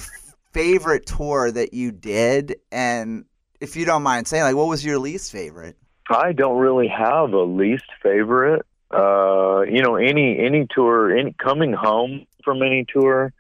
[0.54, 2.58] favorite tour that you did?
[2.72, 3.26] And
[3.60, 5.78] if you don't mind saying, like, what was your least favorite?
[6.10, 8.66] I don't really have a least favorite.
[8.92, 13.32] Uh, you know, any any tour, any coming home from any tour.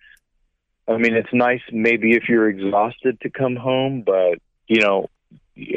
[0.87, 5.09] I mean, it's nice maybe if you're exhausted to come home, but you know,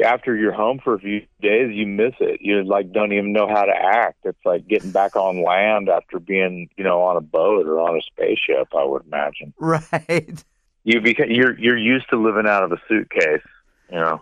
[0.03, 2.41] after you're home for a few days, you miss it.
[2.41, 4.19] You like don't even know how to act.
[4.23, 7.97] It's like getting back on land after being, you know, on a boat or on
[7.97, 8.69] a spaceship.
[8.75, 10.43] I would imagine Right.
[10.85, 13.41] You beca- you're you're used to living out of a suitcase.
[13.91, 14.21] You know.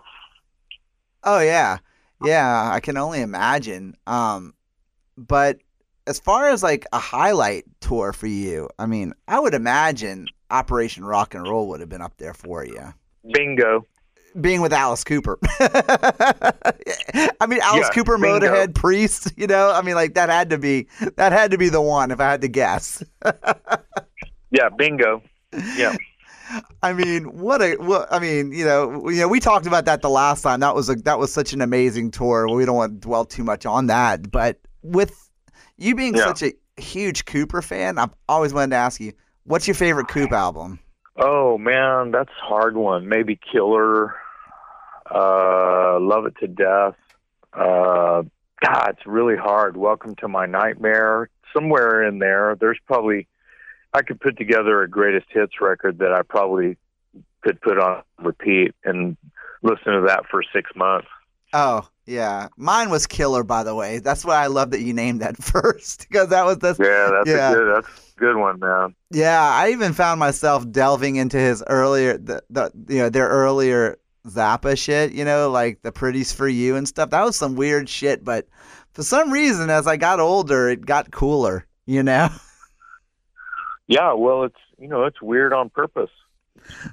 [1.22, 1.78] Oh yeah,
[2.24, 2.70] yeah.
[2.72, 3.94] I can only imagine.
[4.06, 4.54] Um,
[5.16, 5.58] but
[6.06, 11.04] as far as like a highlight tour for you, I mean, I would imagine Operation
[11.04, 12.92] Rock and Roll would have been up there for you.
[13.32, 13.86] Bingo.
[14.40, 15.38] Being with Alice Cooper.
[15.60, 18.40] I mean, Alice Yeah, Cooper, bingo.
[18.40, 19.32] Motorhead, Priest.
[19.36, 22.10] You know, I mean, like that had to be that had to be the one
[22.10, 23.02] if I had to guess.
[24.50, 25.20] Yeah, bingo.
[25.76, 25.96] Yeah.
[26.82, 30.02] I mean, what a what I mean, you know, you know, we talked about that
[30.02, 30.60] the last time.
[30.60, 32.48] That was a that was such an amazing tour.
[32.48, 35.30] We don't want to dwell too much on that, but with
[35.76, 36.26] you being Yeah.
[36.26, 39.12] such a huge Cooper fan, I've always wanted to ask you,
[39.44, 40.78] what's your favorite Coop album?
[41.16, 43.08] Oh man, that's a hard one.
[43.08, 44.14] Maybe Killer.
[45.10, 46.96] Uh, love it to death.
[47.52, 48.22] Uh,
[48.64, 49.76] God, it's really hard.
[49.76, 51.28] Welcome to my nightmare.
[51.52, 53.28] Somewhere in there, there's probably
[53.94, 56.76] I could put together a greatest hits record that I probably
[57.42, 59.16] could put on repeat and
[59.62, 61.06] listen to that for six months.
[61.52, 62.48] Oh, yeah.
[62.56, 64.00] Mine was Killer, by the way.
[64.00, 67.28] That's why I love that you named that first because that was the Yeah, that's
[67.28, 67.50] Yeah.
[67.50, 67.74] a good.
[67.76, 67.86] That's
[68.16, 68.94] a good one, man.
[69.10, 73.98] Yeah, I even found myself delving into his earlier, the, the you know their earlier
[74.26, 75.12] Zappa shit.
[75.12, 77.10] You know, like the "Pretties for You" and stuff.
[77.10, 78.48] That was some weird shit, but
[78.92, 81.66] for some reason, as I got older, it got cooler.
[81.86, 82.28] You know?
[83.86, 86.10] Yeah, well, it's you know it's weird on purpose.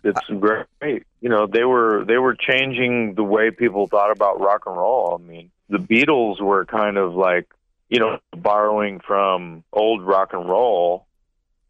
[0.03, 1.03] It's great.
[1.21, 5.17] You know they were they were changing the way people thought about rock and roll.
[5.19, 7.47] I mean, the Beatles were kind of like
[7.89, 11.05] you know borrowing from old rock and roll,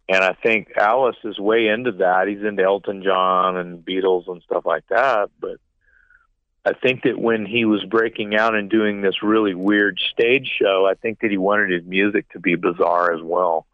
[0.09, 2.27] and I think Alice is way into that.
[2.27, 5.29] He's into Elton John and Beatles and stuff like that.
[5.39, 5.57] But
[6.65, 10.87] I think that when he was breaking out and doing this really weird stage show,
[10.89, 13.65] I think that he wanted his music to be bizarre as well.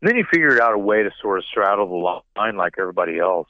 [0.00, 3.18] And then he figured out a way to sort of straddle the line like everybody
[3.18, 3.48] else.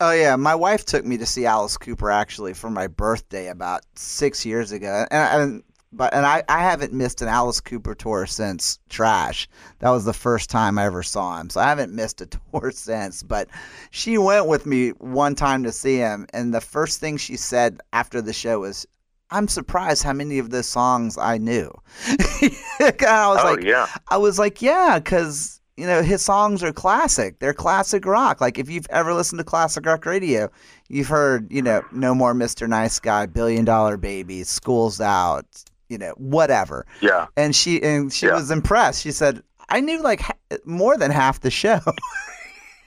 [0.00, 3.82] Oh yeah, my wife took me to see Alice Cooper actually for my birthday about
[3.94, 5.62] six years ago, and, and
[5.96, 9.48] but and I, I haven't missed an Alice Cooper tour since Trash.
[9.78, 12.72] That was the first time I ever saw him, so I haven't missed a tour
[12.72, 13.22] since.
[13.22, 13.48] But
[13.90, 17.80] she went with me one time to see him, and the first thing she said
[17.92, 18.86] after the show was,
[19.30, 21.70] "I'm surprised how many of those songs I knew."
[22.08, 26.72] I was oh like, yeah, I was like, yeah, because you know his songs are
[26.72, 27.38] classic.
[27.40, 28.40] They're classic rock.
[28.40, 30.48] Like if you've ever listened to classic rock radio,
[30.88, 32.68] you've heard you know No More Mr.
[32.68, 35.46] Nice Guy, Billion Dollar Baby, School's Out,
[35.88, 36.86] you know whatever.
[37.00, 38.34] yeah, And she and she Yeah.
[38.34, 39.02] was impressed.
[39.02, 41.80] She said, I knew like ha- more than half the show.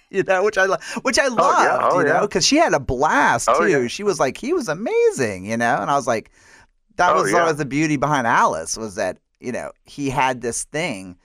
[0.10, 1.80] You know, which I lo- which I oh, loved, yeah.
[1.82, 2.22] Oh, you know, yeah.
[2.22, 3.68] because she had a blast Oh, too.
[3.70, 3.88] yeah.
[3.88, 6.32] She was like, he was amazing, you know, and I was like,
[6.96, 7.40] that Oh, was yeah.
[7.42, 11.18] always the beauty behind Alice was that you know he had this thing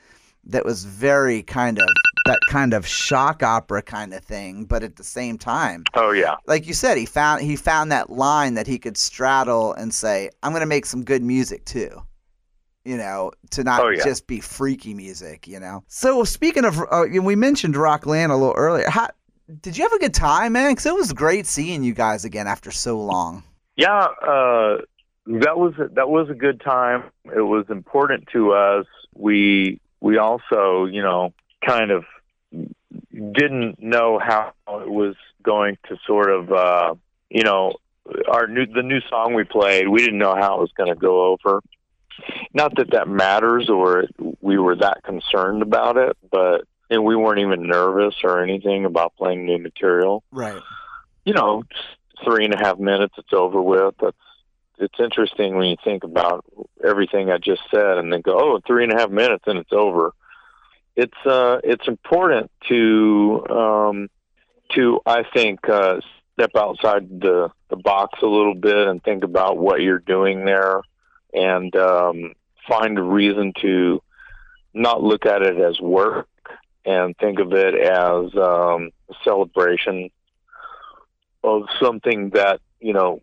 [0.44, 1.88] that was very kind of
[2.26, 6.36] that kind of shock opera kind of thing, but at the same time, Oh yeah.
[6.46, 10.30] like you said, he found he found that line that he could straddle and say,
[10.42, 12.02] "I'm going to make some good music too."
[12.84, 14.02] You know, to not Oh, yeah.
[14.04, 15.46] just be freaky music.
[15.46, 15.84] You know.
[15.88, 18.88] So speaking of, uh, we mentioned Rockland a little earlier.
[18.88, 19.08] How,
[19.60, 20.72] did you have a good time, man?
[20.72, 23.42] Because it was great seeing you guys again after so long.
[23.76, 24.78] Yeah, uh,
[25.26, 27.04] that was that was a good time.
[27.26, 28.86] It was important to us.
[29.14, 31.32] We we also, you know,
[31.64, 32.04] kind of
[33.12, 36.94] didn't know how it was going to sort of, uh,
[37.30, 37.74] you know,
[38.28, 39.88] our new the new song we played.
[39.88, 41.62] We didn't know how it was going to go over.
[42.52, 44.04] Not that that matters, or
[44.40, 49.14] we were that concerned about it, but and we weren't even nervous or anything about
[49.16, 50.60] playing new material Right.
[51.24, 51.62] you know,
[52.24, 53.94] three and a half minutes, it's over with.
[54.00, 54.16] That's
[54.82, 56.44] it's interesting when you think about
[56.84, 59.72] everything I just said and then go, oh, three and a half minutes and it's
[59.72, 60.12] over.
[60.96, 64.08] It's uh, it's important to um,
[64.74, 66.00] to I think uh,
[66.34, 70.82] step outside the the box a little bit and think about what you're doing there
[71.32, 72.34] and um,
[72.68, 74.02] find a reason to
[74.74, 76.28] not look at it as work
[76.84, 80.10] and think of it as um, a celebration
[81.42, 83.22] of something that you know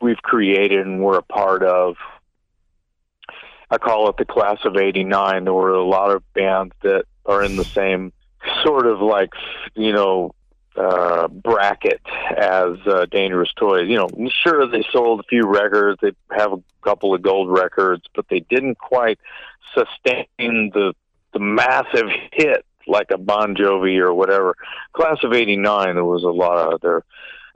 [0.00, 1.96] we've created and we're a part of.
[3.72, 5.44] I call it the class of '89.
[5.44, 8.12] There were a lot of bands that are in the same
[8.64, 9.30] sort of like
[9.74, 10.34] you know
[10.76, 12.00] uh, bracket
[12.36, 13.88] as uh, Dangerous Toys.
[13.88, 18.02] You know, sure they sold a few records, they have a couple of gold records,
[18.14, 19.18] but they didn't quite
[19.74, 20.94] sustain the
[21.32, 24.56] the massive hit like a Bon Jovi or whatever.
[24.92, 27.04] Class of '89, there was a lot of there.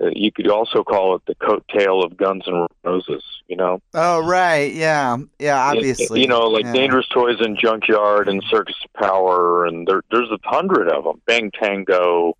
[0.00, 3.22] Uh, you could also call it the coattail of Guns N' Roses.
[3.46, 5.58] You know, Oh right, yeah, yeah.
[5.58, 6.72] Obviously, you know, like yeah.
[6.72, 11.20] Dangerous Toys and Junkyard and Circus of Power, and there, there's a hundred of them.
[11.26, 12.36] Bang Tango.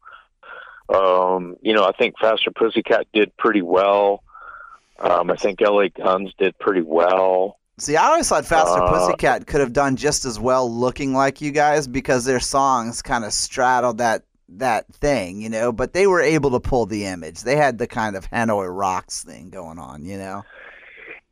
[0.89, 4.23] Um, you know, I think Faster Pussycat did pretty well.
[4.99, 7.59] Um, I think LA Guns did pretty well.
[7.79, 11.41] See, I always thought Faster Uh, Pussycat could have done just as well looking like
[11.41, 15.73] you guys because their songs kind of straddled that that thing, you know.
[15.73, 17.43] But they were able to pull the image.
[17.43, 20.45] They had the kind of Hanoi Rocks thing going on, you know.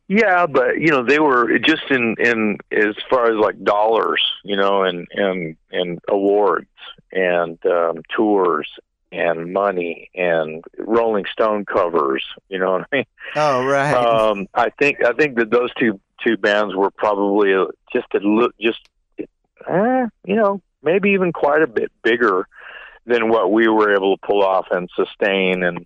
[0.07, 4.57] Yeah, but you know they were just in in as far as like dollars, you
[4.57, 6.67] know, and and and awards
[7.11, 8.69] and um, tours
[9.13, 12.25] and money and Rolling Stone covers.
[12.49, 13.05] You know what I mean?
[13.35, 13.93] Oh right.
[13.93, 18.19] um, I think I think that those two two bands were probably uh, just a
[18.19, 18.79] look just
[19.19, 22.47] eh, you know maybe even quite a bit bigger
[23.05, 25.85] than what we were able to pull off and sustain and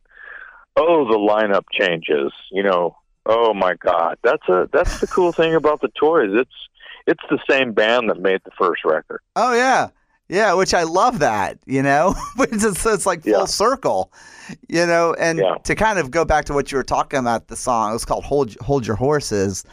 [0.75, 2.95] oh the lineup changes you know
[3.25, 6.51] oh my god that's a that's the cool thing about the toys it's
[7.07, 9.87] it's the same band that made the first record oh yeah,
[10.29, 10.53] yeah.
[10.53, 12.13] Which I love that, you know.
[12.39, 13.45] It's just, it's like full Yeah.
[13.45, 14.11] circle,
[14.67, 15.13] you know.
[15.17, 15.55] And Yeah.
[15.63, 18.03] to kind of go back to what you were talking about, the song it was
[18.03, 19.63] called "Hold Hold Your Horses."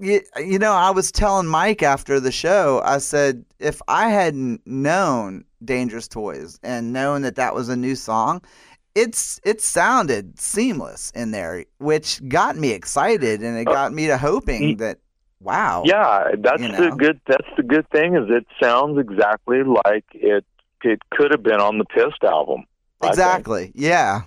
[0.00, 4.64] You, you know, I was telling Mike after the show, I said, if I hadn't
[4.66, 8.42] known Dangerous Toys and knowing that that was a new song,
[8.94, 14.06] it's it sounded seamless in there, which got me excited and it Uh, got me
[14.06, 14.98] to hoping that,
[15.40, 15.82] wow.
[15.84, 20.44] yeah that's You the good that's the good thing is it sounds exactly like it
[20.82, 22.64] it could have been on the pissed album
[23.02, 23.72] Exactly.
[23.74, 24.22] Yeah.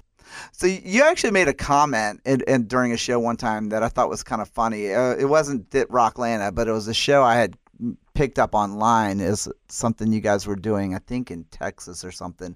[0.54, 3.90] So you actually made a comment in, in, during a show one time that I
[3.90, 4.94] thought was kind of funny.
[4.94, 7.58] Uh, it wasn't Dit Rocklanta, but it was a show I had
[8.14, 12.56] picked up online is something you guys were doing, I think in Texas or something.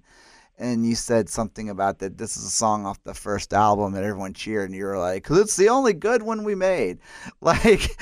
[0.57, 4.05] And you said something about that this is a song off the first album and
[4.05, 6.99] everyone cheered and you were like, "Cause it's the only good one we made."
[7.41, 7.97] Like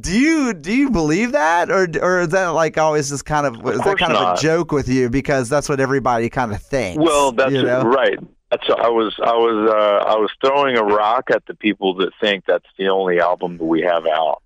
[0.00, 3.54] do you do you believe that or or is that like always just kind of
[3.66, 7.02] is that kind of a joke with you because that's what everybody kind of thinks
[7.02, 7.82] Well, that's you know?
[7.82, 8.18] right.
[8.50, 12.12] That's I was I was uh, I was throwing a rock at the people that
[12.20, 14.42] think that's the only album that we have out.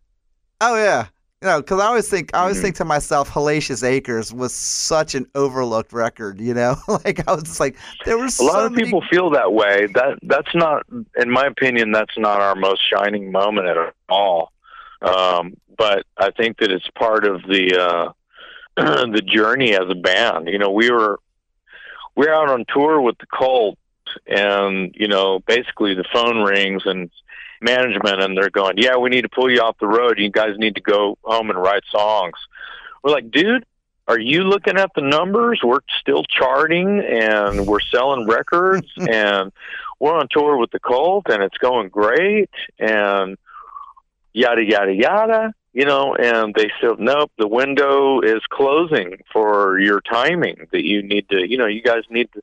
[0.60, 1.08] Oh yeah.
[1.42, 2.62] You know, because I always think I always Mhm.
[2.62, 6.40] think to myself, Hellacious Acres was such an overlooked record.
[6.40, 7.76] You know, like I was just like,
[8.06, 9.86] there were A so lot of many- people feel that way.
[9.94, 10.84] That that's not,
[11.18, 13.76] in my opinion, that's not our most shining moment at
[14.08, 14.52] all.
[15.02, 18.12] Um, but I think that it's part of the uh,
[19.12, 20.48] the journey as a band.
[20.48, 21.18] You know, we were
[22.14, 23.76] we're out on tour with the Cult,
[24.26, 27.10] and you know, basically the phone rings and
[27.60, 30.18] management, and they're going, "Yeah, we need to pull you off the road.
[30.18, 32.34] You guys need to go home and write songs."
[33.02, 33.64] We're like, "Dude."
[34.08, 35.62] Are you looking at the numbers?
[35.64, 39.50] We're still charting and we're selling records and
[39.98, 43.36] we're on tour with the Cult and it's going great and
[44.32, 45.52] yada yada yada.
[45.72, 51.02] you know, and they said, nope, the window is closing for your timing that you
[51.02, 52.42] need to, you know, you guys need to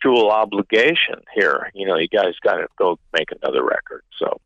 [0.00, 1.70] contractual obligation here.
[1.74, 4.02] You know, you guys got to go make another record.
[4.18, 4.40] So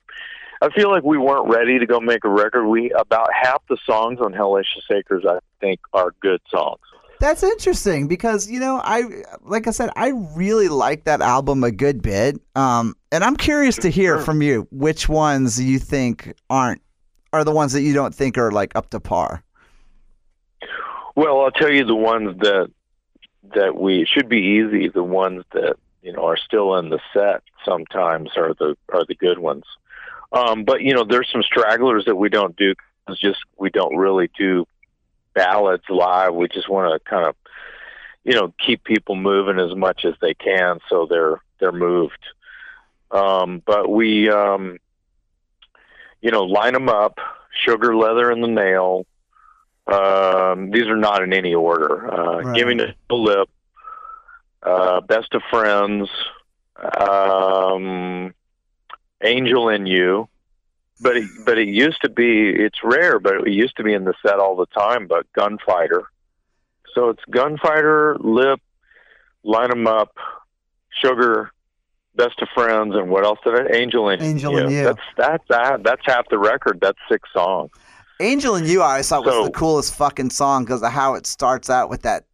[0.63, 2.67] I feel like we weren't ready to go make a record.
[2.67, 6.81] We about half the songs on Hellacious Acres, I think, are good songs.
[7.21, 11.71] That's interesting because you know I like I said I really like that album a
[11.71, 16.83] good bit, um, and I'm curious to hear from you which ones you think aren't
[17.33, 19.43] are the ones that you don't think are like up to par.
[21.17, 22.69] Well, I'll tell you the ones that
[23.55, 24.89] that we should be easy.
[24.89, 29.15] The ones that you know are still in the set sometimes are the are the
[29.15, 29.65] good ones.
[30.33, 32.75] Um, but you know, there's some stragglers that we don't do.
[33.09, 34.67] It's just we don't really do
[35.35, 36.35] ballads live.
[36.35, 37.37] We just want to kind of,
[38.25, 42.19] you know, keep people moving as much as they can, so they're they're moved.
[43.11, 44.79] Um, but we, um,
[46.21, 47.19] you know, line them up.
[47.65, 49.07] Sugar, leather, and the nail.
[49.87, 52.11] Um, these are not in any order.
[52.13, 52.57] Uh, Right.
[52.57, 53.49] Giving it the lip.
[54.63, 56.09] Uh, best of friends.
[56.99, 58.35] Um,
[59.23, 60.29] Angel in you
[61.01, 64.05] but it, but it used to be it's rare but it used to be in
[64.05, 66.05] the set all the time but gunfighter
[66.95, 68.61] so it's gunfighter lip
[69.43, 70.13] line 'em up
[71.03, 71.51] sugar
[72.17, 74.85] best of friends and what else did I angel in Angel in You.
[74.85, 77.71] that's that's that that's half the record that's six songs
[78.21, 81.27] Angel and You, I always thought was the coolest fucking song because of how it
[81.27, 82.25] starts out with that.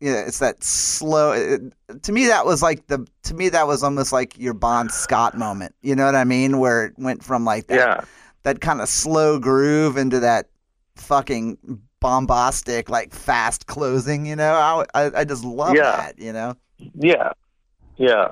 [0.00, 1.32] Yeah, it's that slow.
[1.32, 1.62] It,
[2.02, 3.06] to me, that was like the.
[3.24, 5.74] To me, that was almost like your Bon Scott moment.
[5.80, 6.58] You know what I mean?
[6.58, 8.04] Where it went from like that, yeah
[8.42, 10.48] that kind of slow groove into that
[10.96, 11.56] fucking
[12.00, 14.26] bombastic, like fast closing.
[14.26, 15.96] You know, I I, I just love Yeah.
[15.96, 16.18] that.
[16.18, 16.56] You know.
[16.94, 17.32] yeah
[17.96, 18.28] yeah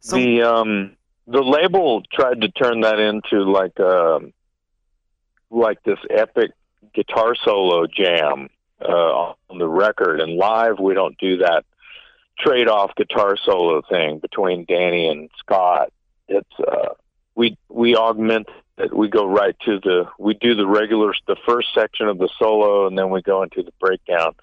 [0.00, 0.96] So the um
[1.28, 4.32] the label tried to turn that into like um
[5.54, 6.52] like this epic
[6.94, 8.48] guitar solo jam
[8.80, 10.20] uh, on the record.
[10.20, 11.64] And live we don't do that
[12.38, 15.92] trade off guitar solo thing between Danny and Scott.
[16.28, 16.94] It's uh
[17.34, 18.48] we we augment
[18.78, 18.94] it.
[18.94, 22.86] We go right to the we do the regular the first section of the solo
[22.86, 24.34] and then we go into the breakdown.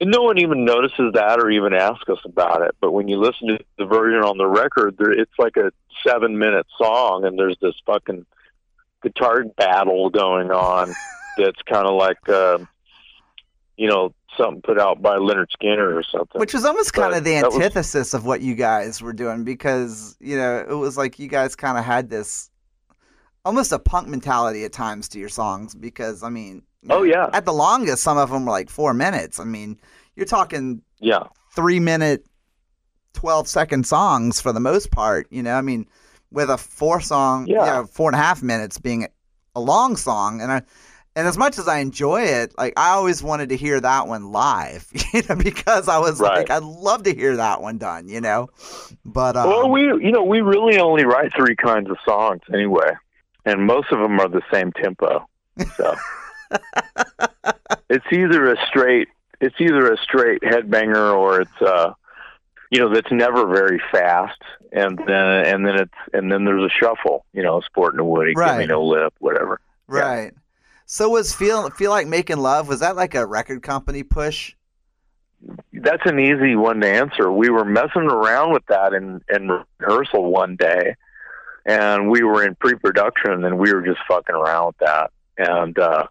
[0.00, 2.74] And no one even notices that or even asks us about it.
[2.80, 5.70] But when you listen to the version on the record, there, it's like a
[6.04, 8.26] seven minute song, and there's this fucking
[9.02, 10.92] guitar battle going on
[11.38, 12.58] that's kind of like, uh,
[13.76, 16.38] you know, something put out by Lynyrd Skynyrd or something.
[16.38, 19.12] Which was almost kind But of the that was- antithesis of what you guys were
[19.12, 22.50] doing because, you know, it was like you guys kind of had this
[23.44, 27.30] almost a punk mentality at times to your songs because, I mean, Oh, yeah.
[27.32, 29.38] At the longest, some of them were like four minutes.
[29.38, 29.78] I mean,
[30.16, 31.24] you're talking yeah,
[31.54, 32.26] three minute,
[33.14, 35.86] 12 second songs for the most part, you know, I mean,
[36.32, 37.60] with a four song, Yeah.
[37.60, 39.06] you know, four and a half minutes being
[39.54, 40.40] a long song.
[40.40, 40.62] And I,
[41.14, 44.32] and as much as I enjoy it, like I always wanted to hear that one
[44.32, 46.38] live, you know, because I was Right.
[46.38, 48.48] like, I'd love to hear that one done, you know.
[49.04, 52.92] But um, well, we you know we really only write three kinds of songs anyway,
[53.44, 55.26] and most of them are the same tempo.
[55.76, 55.94] So
[57.90, 59.08] it's either a straight
[59.40, 61.92] it's either a straight headbanger or it's uh
[62.70, 64.40] you know that's never very fast,
[64.72, 65.08] and then
[65.46, 67.24] and then it's and then there's a shuffle.
[67.32, 68.66] You know, sporting a woody, Right.
[68.68, 69.60] no lip, whatever.
[69.92, 70.00] Yeah.
[70.00, 70.32] right.
[70.86, 72.68] So was feel feel like making love?
[72.68, 74.54] Was that like a record company push?
[75.72, 77.30] That's an easy one to answer.
[77.32, 79.50] We were messing around with that in, in
[79.80, 80.94] rehearsal one day,
[81.66, 85.10] and we were in pre-production, and we were just fucking around with that.
[85.38, 86.06] And uh,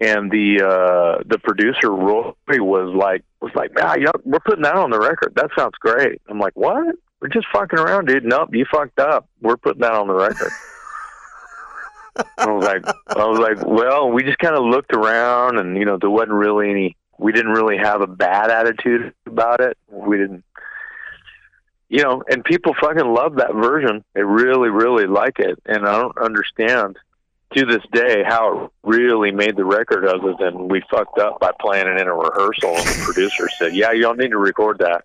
[0.00, 4.62] and the uh, the producer Roy was like was like, "Man, you know, we're putting
[4.62, 5.34] that on the record.
[5.36, 6.96] That sounds great." I'm like, "What?
[7.20, 9.28] We're just fucking around, dude." Nope, you fucked up.
[9.40, 10.50] We're putting that on the record.
[12.38, 12.84] I was like,
[13.16, 16.32] I was like, well, we just kind of looked around, and you know, there wasn't
[16.32, 16.96] really any.
[17.18, 19.76] We didn't really have a bad attitude about it.
[19.88, 20.44] We didn't,
[21.88, 24.04] you know, and people fucking love that version.
[24.14, 26.96] They really, really like it, and I don't understand
[27.54, 31.50] to this day how it really made the record, other than we fucked up by
[31.60, 34.78] playing it in a rehearsal, and the producer said, "Yeah, you don't need to record
[34.78, 35.04] that."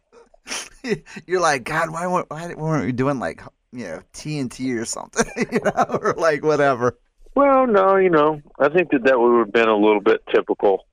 [1.25, 3.41] You're like, God, why weren't why weren't we doing like
[3.71, 6.97] you know TNT or something, you know, or like whatever?
[7.35, 10.85] Well, no, you know, I think that that would have been a little bit typical.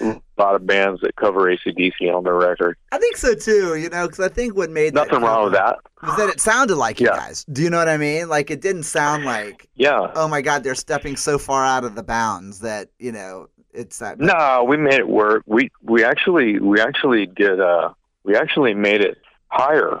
[0.00, 2.76] A lot of bands that cover ACDC on their record.
[2.92, 5.54] I think so too, you know, because I think what made that Nothing wrong with
[5.54, 5.78] that.
[6.04, 7.44] was that it sounded like you guys.
[7.50, 8.28] Do you know what I mean?
[8.28, 10.12] Like it didn't sound like, Yeah.
[10.14, 13.98] oh my God, they're stepping so far out of the bounds that you know it's
[13.98, 14.20] that.
[14.20, 15.42] No, we made it work.
[15.46, 17.92] We we actually we actually did uh
[18.28, 19.16] we actually made it
[19.48, 20.00] higher.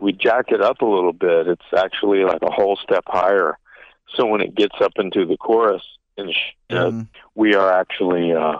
[0.00, 1.46] We jacked it up a little bit.
[1.46, 3.56] It's actually like a whole step higher.
[4.16, 5.82] So when it gets up into the chorus,
[6.16, 6.92] the shed.
[6.92, 7.08] Mhm.
[7.36, 8.56] We are actually, uh,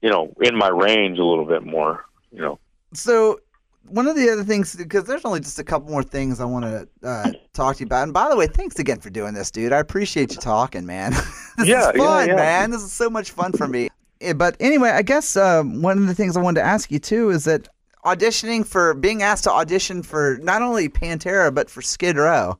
[0.00, 2.04] you know, in my range a little bit more.
[2.30, 2.58] You know,
[2.94, 3.40] So
[3.88, 6.64] one of the other things, because there's only just a couple more things I want
[6.64, 8.04] to uh, talk to you about.
[8.04, 9.72] And by the way, thanks again for doing this, dude.
[9.72, 11.10] I appreciate you talking, man.
[11.58, 12.36] this Yeah, is fun, yeah.
[12.36, 12.70] man.
[12.70, 13.88] This is so much fun for me.
[14.20, 17.00] Eh, But anyway, I guess um, one of the things I wanted to ask you
[17.00, 17.68] too is that
[18.04, 22.58] auditioning for being asked to audition for not only Pantera but for Skid Row.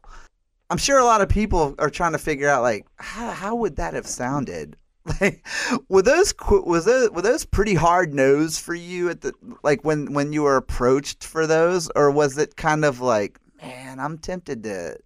[0.71, 3.77] I'm sure a lot of people are trying to figure out like how, how would
[3.77, 4.77] that have sounded.
[5.21, 5.45] Like,
[5.89, 9.33] were those was those were those pretty hard nose for you at the
[9.65, 13.99] like when when you were approached for those, or was it kind of like, man,
[13.99, 14.97] I'm tempted to,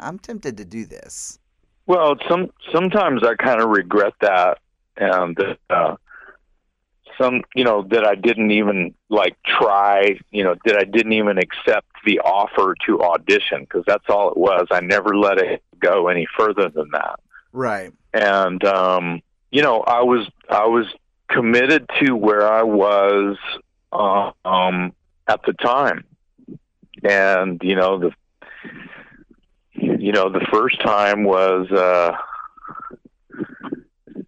[0.00, 1.38] I'm tempted to do this.
[1.86, 4.58] Well, some sometimes I kind of regret that,
[4.96, 5.36] and
[5.68, 5.96] uh,
[7.18, 10.18] some you know that I didn't even like try.
[10.30, 14.36] You know that I didn't even accept the offer to audition because that's all it
[14.36, 14.66] was.
[14.70, 17.20] I never let it go any further than that.
[17.52, 17.92] Right.
[18.12, 20.86] And um, you know, I was I was
[21.28, 23.36] committed to where I was
[23.92, 24.92] uh, um,
[25.26, 26.04] at the time,
[27.04, 28.10] and you know the
[29.74, 32.16] you know the first time was uh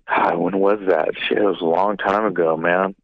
[0.09, 2.95] God, when was that shit it was a long time ago man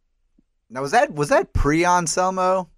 [0.69, 2.69] Now was that was that pre Anselmo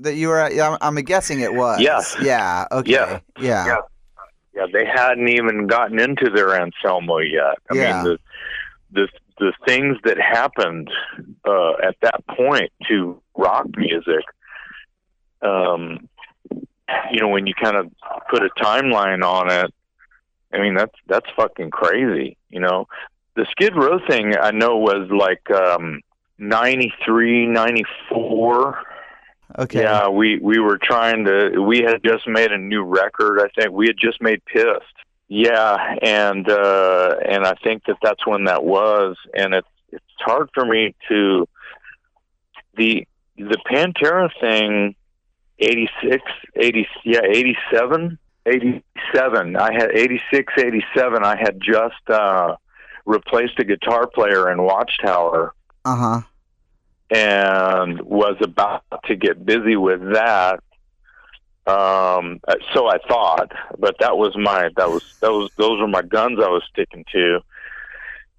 [0.00, 0.40] that you were?
[0.40, 0.54] At?
[0.54, 1.78] Yeah, I'm, I'm guessing it was.
[1.80, 2.16] Yes.
[2.22, 2.66] Yeah.
[2.72, 2.92] Okay.
[2.92, 3.20] Yeah.
[3.38, 3.66] Yeah.
[3.66, 3.76] Yeah.
[4.54, 8.02] yeah they hadn't even gotten into their Anselmo yet I Yeah.
[8.02, 8.18] mean the
[8.92, 9.08] the
[9.38, 10.90] the things that happened
[11.44, 14.24] uh at that point to rock music
[15.42, 16.08] um
[17.12, 17.90] you know when you kind of
[18.30, 19.72] put a timeline on it
[20.52, 22.86] I mean that's that's fucking crazy you know
[23.40, 26.00] the Skid Row thing I know was like um
[26.38, 28.84] 93 94
[29.58, 29.82] Okay.
[29.82, 31.60] yeah, we we were trying to.
[31.60, 33.40] We had just made a new record.
[33.40, 34.94] I think we had just made "Pissed."
[35.26, 39.16] Yeah, and uh, and I think that that's when that was.
[39.34, 41.48] And it's it's hard for me to
[42.76, 44.94] the the Pantera thing.
[45.62, 46.22] 86,
[46.56, 49.56] 80, yeah, 87, 87.
[49.56, 51.22] I had 86, 87.
[51.22, 52.56] I had just uh,
[53.10, 55.52] replaced a guitar player in Watchtower
[55.84, 56.20] Uh huh.
[57.10, 60.60] and was about to get busy with that.
[61.66, 62.40] Um,
[62.74, 66.38] so I thought, but that was my that was that was those were my guns
[66.42, 67.40] I was sticking to.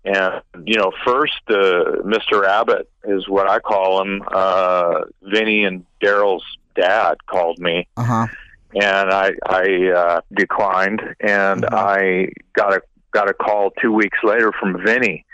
[0.03, 2.45] And you know, first, uh, Mr.
[2.45, 4.23] Abbott is what I call him.
[4.27, 6.43] Uh, Vinny and Darrell's
[6.75, 8.27] dad called me, Uh huh.
[8.73, 11.73] and I I uh, declined, and Mhm.
[11.73, 12.81] I got a
[13.11, 15.25] got a call two weeks later from Vinny,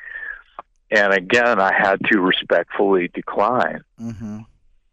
[0.91, 3.81] and again I had to respectfully decline.
[3.99, 4.39] Mm-hmm.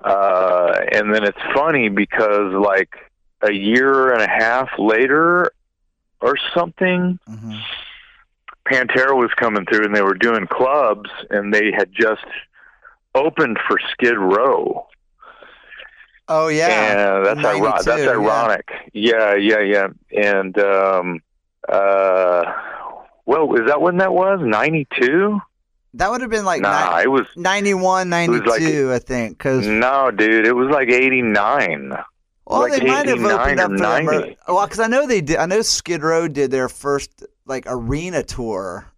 [0.01, 2.91] Uh, and then it's funny because like
[3.41, 5.51] a year and a half later
[6.21, 7.55] or something, Mm-hmm.
[8.67, 12.25] Pantera was coming through and they were doing clubs and they had just
[13.15, 14.87] opened for Skid Row.
[16.29, 17.19] Oh yeah.
[17.19, 17.85] and that's ironic.
[17.87, 18.15] 92, That's yeah.
[18.95, 19.89] Yeah, yeah, yeah.
[20.33, 21.23] And um,
[21.69, 22.45] uh,
[23.27, 24.41] well, is that when that was?
[24.43, 25.41] Ninety two?
[25.95, 29.39] That would have been like Nah, ni- it was 91, 92, was like- I think.
[29.39, 30.47] Because no, dude.
[30.47, 31.93] It was like eighty nine.
[32.47, 34.35] well, like they might have opened up or for them.
[34.49, 35.37] Well, because I know they did.
[35.37, 38.91] I know Skid Row did their first like arena tour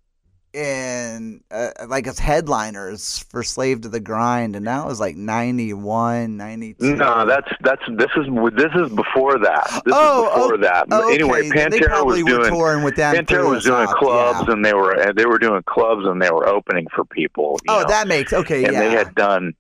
[0.57, 6.37] in uh, like as headliners for Slave to the Grind, and that was like 91,
[6.37, 6.97] 92.
[6.97, 8.27] No, that's that's this is
[8.57, 9.67] this is before that.
[9.85, 10.87] This Oh, is before oh, that.
[10.91, 11.69] Oh, Anyway, okay.
[11.69, 12.95] They Pantera was doing touring with.
[12.95, 14.55] Pantera was doing South, clubs yeah.
[14.55, 17.59] and they were and they were doing clubs and they were opening for people.
[17.65, 17.89] you Oh, know.
[17.89, 18.65] that makes okay.
[18.65, 18.81] and yeah.
[18.81, 19.55] they had done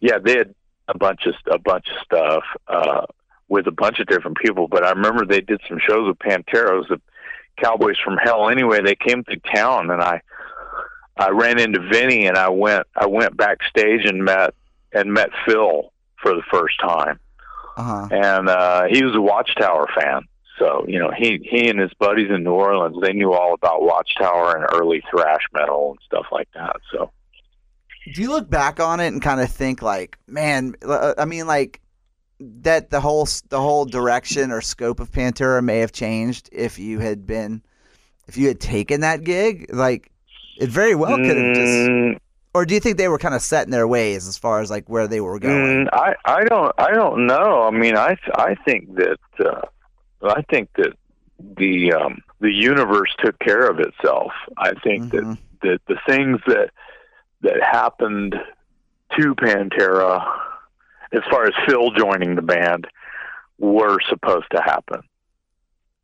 [0.00, 0.54] yeah they had
[0.88, 3.06] a bunch of a bunch of stuff uh
[3.48, 6.72] with a bunch of different people but i remember they did some shows with pantera
[6.72, 7.00] it was the
[7.62, 10.20] cowboys from hell anyway they came to town and i
[11.16, 14.54] i ran into vinny and i went i went backstage and met
[14.92, 15.92] and met phil
[16.22, 17.18] for the first time
[17.76, 18.08] uh-huh.
[18.10, 20.22] and uh he was a watchtower fan
[20.58, 23.82] so you know he he and his buddies in new orleans they knew all about
[23.82, 27.10] watchtower and early thrash metal and stuff like that so
[28.14, 30.74] Do you look back on it and kind of think like, man?
[30.82, 31.80] uh, I mean, like
[32.40, 36.98] that the whole the whole direction or scope of Pantera may have changed if you
[36.98, 37.62] had been
[38.26, 39.72] if you had taken that gig.
[39.72, 40.10] Like
[40.56, 41.88] it very well could have just.
[41.90, 42.18] Mm,
[42.54, 44.70] Or do you think they were kind of set in their ways as far as
[44.70, 45.86] like where they were going?
[45.86, 47.62] Mm, I I don't I don't know.
[47.62, 49.62] I mean, I I think that uh,
[50.22, 50.92] I think that
[51.56, 54.32] the um, the universe took care of itself.
[54.58, 55.10] I think Mhm.
[55.12, 56.70] that that the things that
[57.42, 58.36] that happened
[59.18, 60.24] to Pantera,
[61.12, 62.86] as far as Phil joining the band,
[63.58, 65.00] were supposed to happen.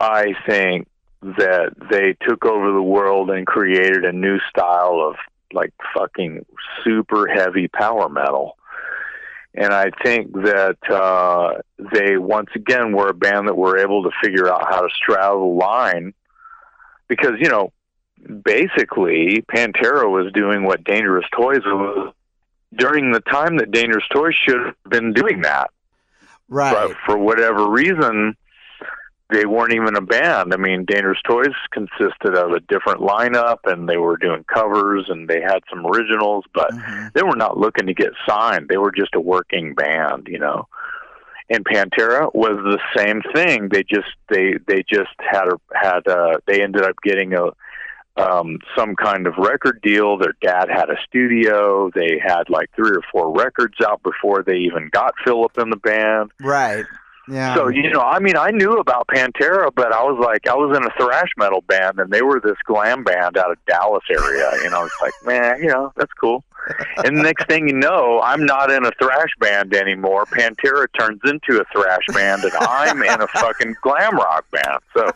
[0.01, 0.87] I think
[1.23, 5.17] that they took over the world and created a new style of
[5.53, 6.45] like fucking
[6.85, 8.57] super heavy power metal.
[9.55, 11.61] And I think that uh,
[11.93, 15.41] they once again were a band that were able to figure out how to straddle
[15.41, 16.15] the line
[17.09, 17.73] because you know
[18.45, 22.13] basically Pantera was doing what Dangerous Toys was
[22.75, 25.71] during the time that Dangerous Toys should have been doing that.
[26.49, 26.73] Right.
[26.73, 28.37] But for whatever reason,
[29.31, 30.55] they weren't even a band.
[30.55, 35.29] I mean, Dangerous Toys consisted of a different lineup, and they were doing covers, and
[35.29, 37.13] they had some originals, but Mhm.
[37.13, 38.69] they were not looking to get signed.
[38.69, 40.67] They were just a working band, you know.
[41.51, 43.69] And Pantera was the same thing.
[43.71, 47.49] They just they they just had a had a they ended up getting a
[48.21, 50.19] um some kind of record deal.
[50.19, 51.91] Their dad had a studio.
[51.95, 55.77] They had like three or four records out before they even got Philip in the
[55.77, 56.33] band.
[56.41, 56.85] Right.
[57.31, 57.55] Yeah.
[57.55, 60.77] So you know, I mean, I knew about Pantera, but I was like, I was
[60.77, 64.51] in a thrash metal band, and they were this glam band out of Dallas area.
[64.63, 66.45] You know, it's like, man, you know, that's cool.
[67.05, 70.27] And the next thing you know, I'm not in a thrash band anymore.
[70.27, 74.81] Pantera turns into a thrash band, and I'm in a fucking glam rock band.
[74.97, 75.11] So,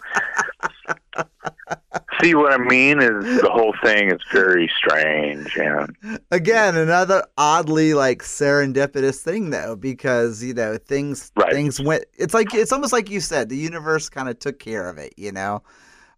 [2.22, 3.01] see what I mean?
[3.01, 5.97] Is the whole thing is very strange, and
[6.30, 11.53] Again, another oddly like serendipitous thing though, because you know things Right.
[11.53, 12.05] things went.
[12.14, 15.14] It's like it's almost like you said, the universe kind of took care of it,
[15.16, 15.62] you know.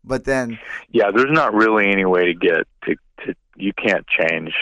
[0.05, 0.59] But then,
[0.91, 2.97] yeah, there's not really any way to get to
[3.27, 3.35] to.
[3.57, 4.53] You can't change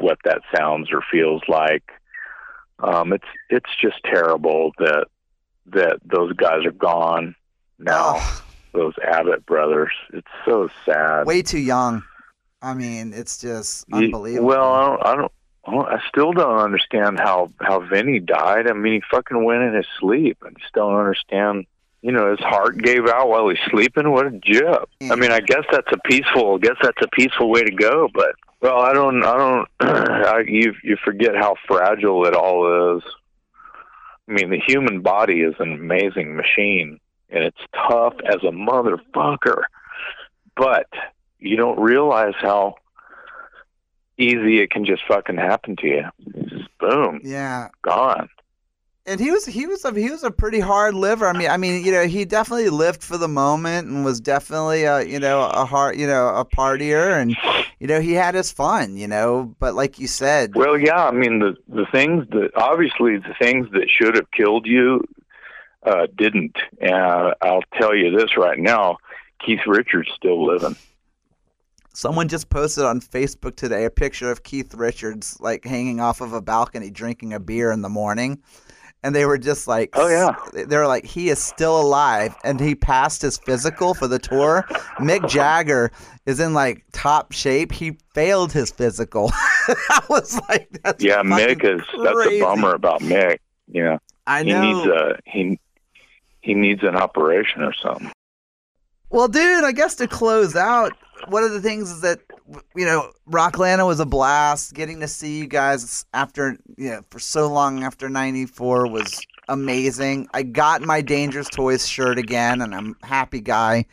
[0.00, 1.84] what that sounds or feels like.
[2.80, 5.06] Um, it's it's just terrible that
[5.66, 7.34] that those guys are gone
[7.78, 8.14] now.
[8.16, 8.42] oh,
[8.76, 9.90] Those Abbott brothers.
[10.12, 11.26] It's so sad.
[11.26, 12.02] way too young.
[12.62, 14.46] I mean, it's just unbelievable.
[14.46, 15.00] Well, I don't.
[15.06, 15.32] I don't.
[15.66, 18.68] I don't- I still don't understand how how Vinny died.
[18.70, 20.38] I mean, he fucking went in his sleep.
[20.44, 21.64] I just don't understand.
[22.02, 24.12] You know, his heart gave out while he's sleeping.
[24.12, 24.88] What a jip!
[25.10, 26.54] I mean, I guess that's a peaceful.
[26.54, 28.08] I guess that's a peaceful way to go.
[28.14, 29.24] But well, I don't.
[29.24, 29.68] I don't.
[29.80, 33.02] I, you you forget how fragile it all is.
[34.28, 37.00] I mean, the human body is an amazing machine,
[37.30, 39.62] and it's tough as a motherfucker.
[40.56, 40.88] But
[41.38, 42.76] you don't realize how
[44.18, 46.04] easy it can just fucking happen to you.
[46.48, 47.68] Just boom, yeah.
[47.82, 48.28] gone.
[49.08, 51.28] And he was he was a he was a pretty hard liver.
[51.28, 54.82] I mean I mean you know he definitely lived for the moment and was definitely
[54.82, 57.36] a you know a hard you know a partier and
[57.78, 61.12] you know he had his fun you know but like you said Well, yeah, I
[61.12, 65.04] mean the the things that obviously the things that should have killed you
[65.82, 66.56] uh, didn't.
[66.80, 68.98] And I'll tell you this right now:
[69.44, 70.76] Keith Richards still living.
[71.94, 76.32] someone just posted on Facebook today a picture of Keith Richards like hanging off of
[76.32, 78.42] a balcony drinking a beer in the morning.
[79.02, 80.34] And they were just like, Oh, yeah.
[80.64, 84.64] they were like, he is still alive, and he passed his physical for the tour.
[84.98, 85.92] Mick Jagger
[86.24, 87.70] is in like top shape.
[87.70, 89.30] He failed his physical.
[89.68, 93.38] I was like, that's Yeah, Mick is that's a bummer about Mick.
[93.68, 94.60] Yeah, I know.
[94.62, 95.58] he needs a he
[96.46, 98.12] he needs an operation or something.
[99.10, 100.92] Well, dude, I guess to close out,
[101.28, 102.20] one of the things is that
[102.76, 104.72] you know, Rocklanta was a blast.
[104.74, 110.28] Getting to see you guys after you know for so long after '94 was amazing.
[110.34, 113.86] I got my Dangerous Toys shirt again, and I'm happy guy.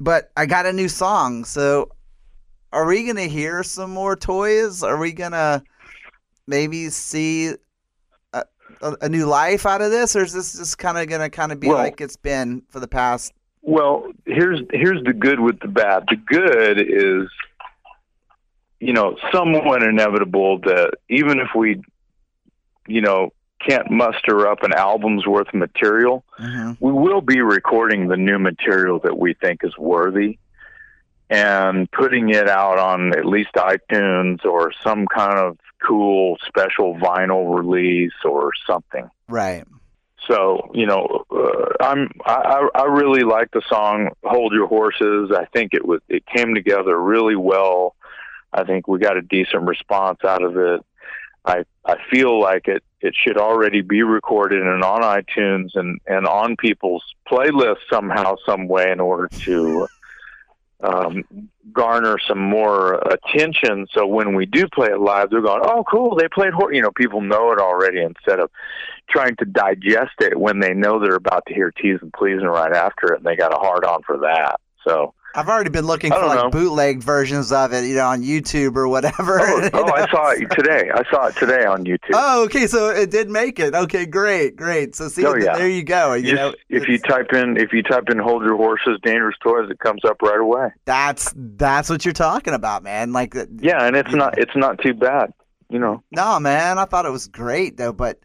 [0.00, 1.92] But I got a new song, so
[2.72, 4.82] are we gonna hear some more toys?
[4.82, 5.62] Are we gonna
[6.48, 7.54] maybe see?
[8.82, 11.52] A, a, new life out of this, or is this just kind of gonna kind
[11.52, 15.60] of be Well- like it's been for the past Well, here's here's the good with
[15.60, 16.04] the bad.
[16.08, 17.28] The good is,
[18.80, 21.80] you know, somewhat inevitable that even if we,
[22.88, 23.30] you know,
[23.66, 26.76] can't muster up an album's worth of material, Mhm.
[26.80, 30.38] we will be recording the new material that we think is worthy
[31.30, 35.56] and putting it out on at least iTunes or some kind of
[35.86, 39.08] cool special vinyl release or something.
[39.28, 39.64] right?
[40.28, 45.46] So you know, uh, I'm I, I really like the song "Hold Your Horses." I
[45.46, 47.96] think it was it came together really well.
[48.52, 50.80] I think we got a decent response out of it.
[51.44, 56.26] I I feel like it it should already be recorded and on iTunes and and
[56.26, 59.88] on people's playlists somehow some way in order to
[60.82, 61.24] um,
[61.72, 63.86] garner some more attention.
[63.92, 66.16] So when we do play it live, they're going, "Oh, cool!
[66.16, 68.50] They played horse." You know, people know it already instead of
[69.08, 73.12] trying to digest it when they know they're about to hear Teas'n Pleas'n right after
[73.12, 74.56] it, and they got a hard on for that.
[74.86, 76.50] So I've already been looking for like know.
[76.50, 79.40] bootleg versions of it, you know, on YouTube or whatever.
[79.40, 80.90] Oh, oh I saw it today.
[80.94, 82.10] I saw it today on YouTube.
[82.12, 83.74] Oh, okay, so it did make it.
[83.74, 84.94] Okay, great, great.
[84.94, 85.56] So see, Oh, yeah.
[85.56, 86.14] there you go.
[86.14, 89.36] You Just- know, if you type in if you type in "hold your horses, dangerous
[89.42, 90.68] toys," it comes up right away.
[90.84, 93.12] that's that's what you're talking about, man.
[93.12, 95.32] Like, uh, Yeah, and it's not it's not too bad.
[95.70, 97.94] You know, no, man, I thought it was great though.
[97.94, 98.20] But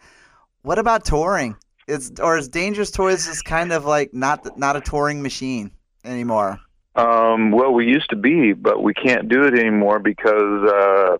[0.63, 1.55] what about touring?
[1.87, 5.71] It's or is Dangerous Toys is kind of like not not a touring machine
[6.03, 6.59] anymore.
[6.97, 11.17] Um, well, we used to be, but we can't do it anymore because uh,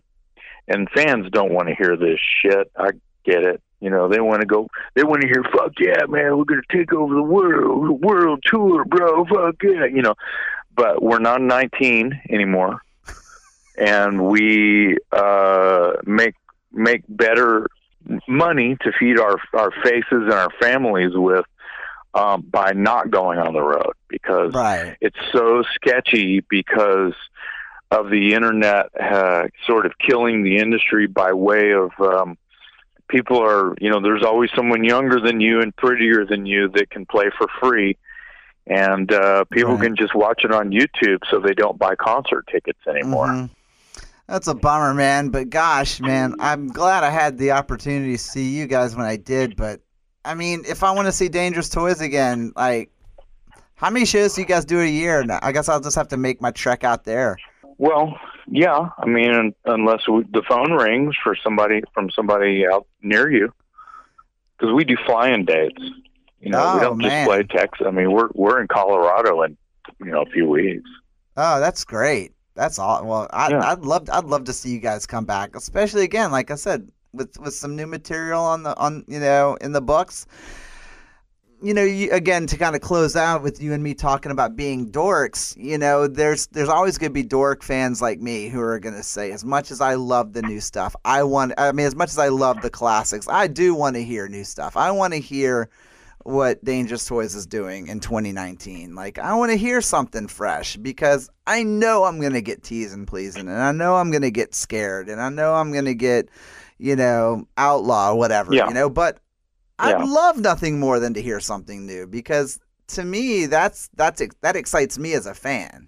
[0.68, 2.72] and fans don't want to hear this shit.
[2.76, 2.92] I
[3.24, 3.62] get it.
[3.80, 4.68] You know, they want to go.
[4.96, 6.36] They want to hear, "Fuck yeah, man!
[6.36, 9.24] We're gonna take over the world, world tour, bro!
[9.26, 10.16] Fuck yeah!" You know,
[10.76, 12.82] but we're not 19 anymore,
[13.78, 16.34] and we uh, make
[16.72, 17.68] make better
[18.28, 21.46] money to feed our our faces and our families with
[22.14, 24.96] um, by not going on the road because Right.
[25.02, 27.14] it's so sketchy because
[27.92, 32.38] of the internet uh, sort of killing the industry by way of um,
[33.08, 36.90] people are you know there's always someone younger than you and prettier than you that
[36.90, 37.96] can play for free
[38.66, 39.84] and uh, people Right.
[39.84, 43.28] can just watch it on YouTube so they don't buy concert tickets anymore.
[43.28, 43.50] Mhm.
[44.28, 45.30] That's a bummer, man.
[45.30, 49.16] But gosh, man, I'm glad I had the opportunity to see you guys when I
[49.16, 49.56] did.
[49.56, 49.80] But
[50.28, 52.90] I mean, if I want to see Dangerous Toys again, like,
[53.76, 55.24] how many shows do you guys do a year?
[55.24, 57.38] Now, I guess I'll just have to make my trek out there.
[57.78, 58.20] Well,
[58.50, 63.54] yeah, I mean unless we, the phone rings for somebody from somebody out near you
[64.58, 65.82] because we do flying dates.
[66.42, 67.28] You know, we Oh, don't just man.
[67.28, 67.86] play Texas.
[67.88, 69.58] I mean, we're we're in Colorado in
[70.00, 70.90] you know a few weeks.
[71.36, 72.34] Oh, that's great.
[72.56, 73.06] That's all.
[73.06, 73.72] Well, I, Yeah.
[73.72, 76.90] I'd love, I'd love to see you guys come back, especially again, like I said,
[77.14, 80.26] with with some new material on the on you know in the books.
[81.60, 84.56] You know, you, again to kind of close out with you and me talking about
[84.56, 85.58] being dorks.
[85.58, 88.94] You know, there's there's always going to be dork fans like me who are going
[88.94, 91.54] to say, as much as I love the new stuff, I want.
[91.58, 94.44] I mean, as much as I love the classics, I do want to hear new
[94.44, 94.78] stuff.
[94.78, 95.70] I want to hear
[96.28, 98.96] what Dangerous Toys is doing in 2019.
[98.96, 103.06] Like, I want to hear something fresh because I know I'm going to get Teas'n
[103.06, 105.96] Pleas'n, and I know I'm going to get scared, and I know I'm going to
[105.96, 106.28] get,
[106.78, 108.68] you know, outlaw, whatever, Yeah.
[108.68, 109.18] you know, but
[109.80, 110.04] I'd Yeah.
[110.06, 112.60] love nothing more than to hear something new because
[112.90, 115.88] to me, that's, that's, that excites me as a fan.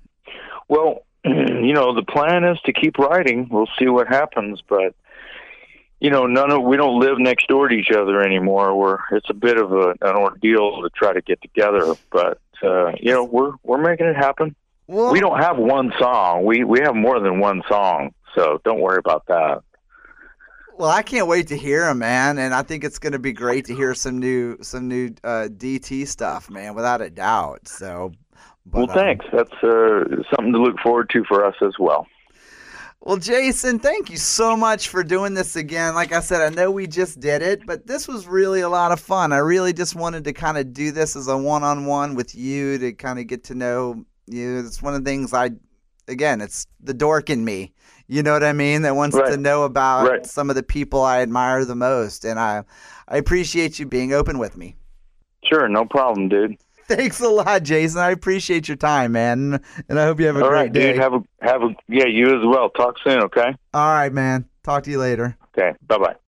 [0.68, 3.48] Well, you know, the plan is to keep writing.
[3.52, 4.94] We'll see what happens, but
[6.02, 8.74] you know, none of we don't live next door to each other anymore.
[8.76, 12.92] We're it's a bit of a, an ordeal to try to get together, but uh,
[13.02, 14.56] you know, we're we're making it happen.
[14.88, 16.46] Well, We don't have one song.
[16.46, 19.62] We we have more than one song, so don't worry about that.
[20.80, 23.34] Well, I can't wait to hear him, man, and I think it's going to be
[23.34, 27.68] great to hear some new some new uh, DT stuff, man, without a doubt.
[27.68, 28.14] So,
[28.66, 29.26] but, well, um, thanks.
[29.34, 32.08] That's uh, something to look forward to for us as well.
[33.02, 35.96] Well, Jason, thank you so much for doing this again.
[35.96, 38.94] Like I said, I know we just did it, but this was really a lot
[38.94, 39.34] of fun.
[39.34, 42.94] I really just wanted to kind of do this as a one-on-one with you to
[42.94, 44.60] kind of get to know you.
[44.60, 45.50] It's one of the things I,
[46.08, 47.74] again, it's the dork in me.
[48.12, 48.82] You know what I mean?
[48.82, 50.26] That wants to know about Right.
[50.26, 52.64] some of the people I admire the most, and I,
[53.08, 54.76] I appreciate you being open with me.
[55.46, 56.58] Sure, no problem, dude.
[56.88, 58.02] Thanks a lot, Jason.
[58.02, 60.94] I appreciate your time, man, and I hope you have a All great right, day.
[60.94, 61.02] dude.
[61.02, 62.08] Have a have a yeah.
[62.08, 62.72] You as well.
[62.72, 63.22] Talk soon.
[63.26, 63.54] Okay.
[63.76, 64.46] All right, man.
[64.64, 65.38] Talk to you later.
[65.56, 65.78] Okay.
[65.88, 66.16] Bye bye.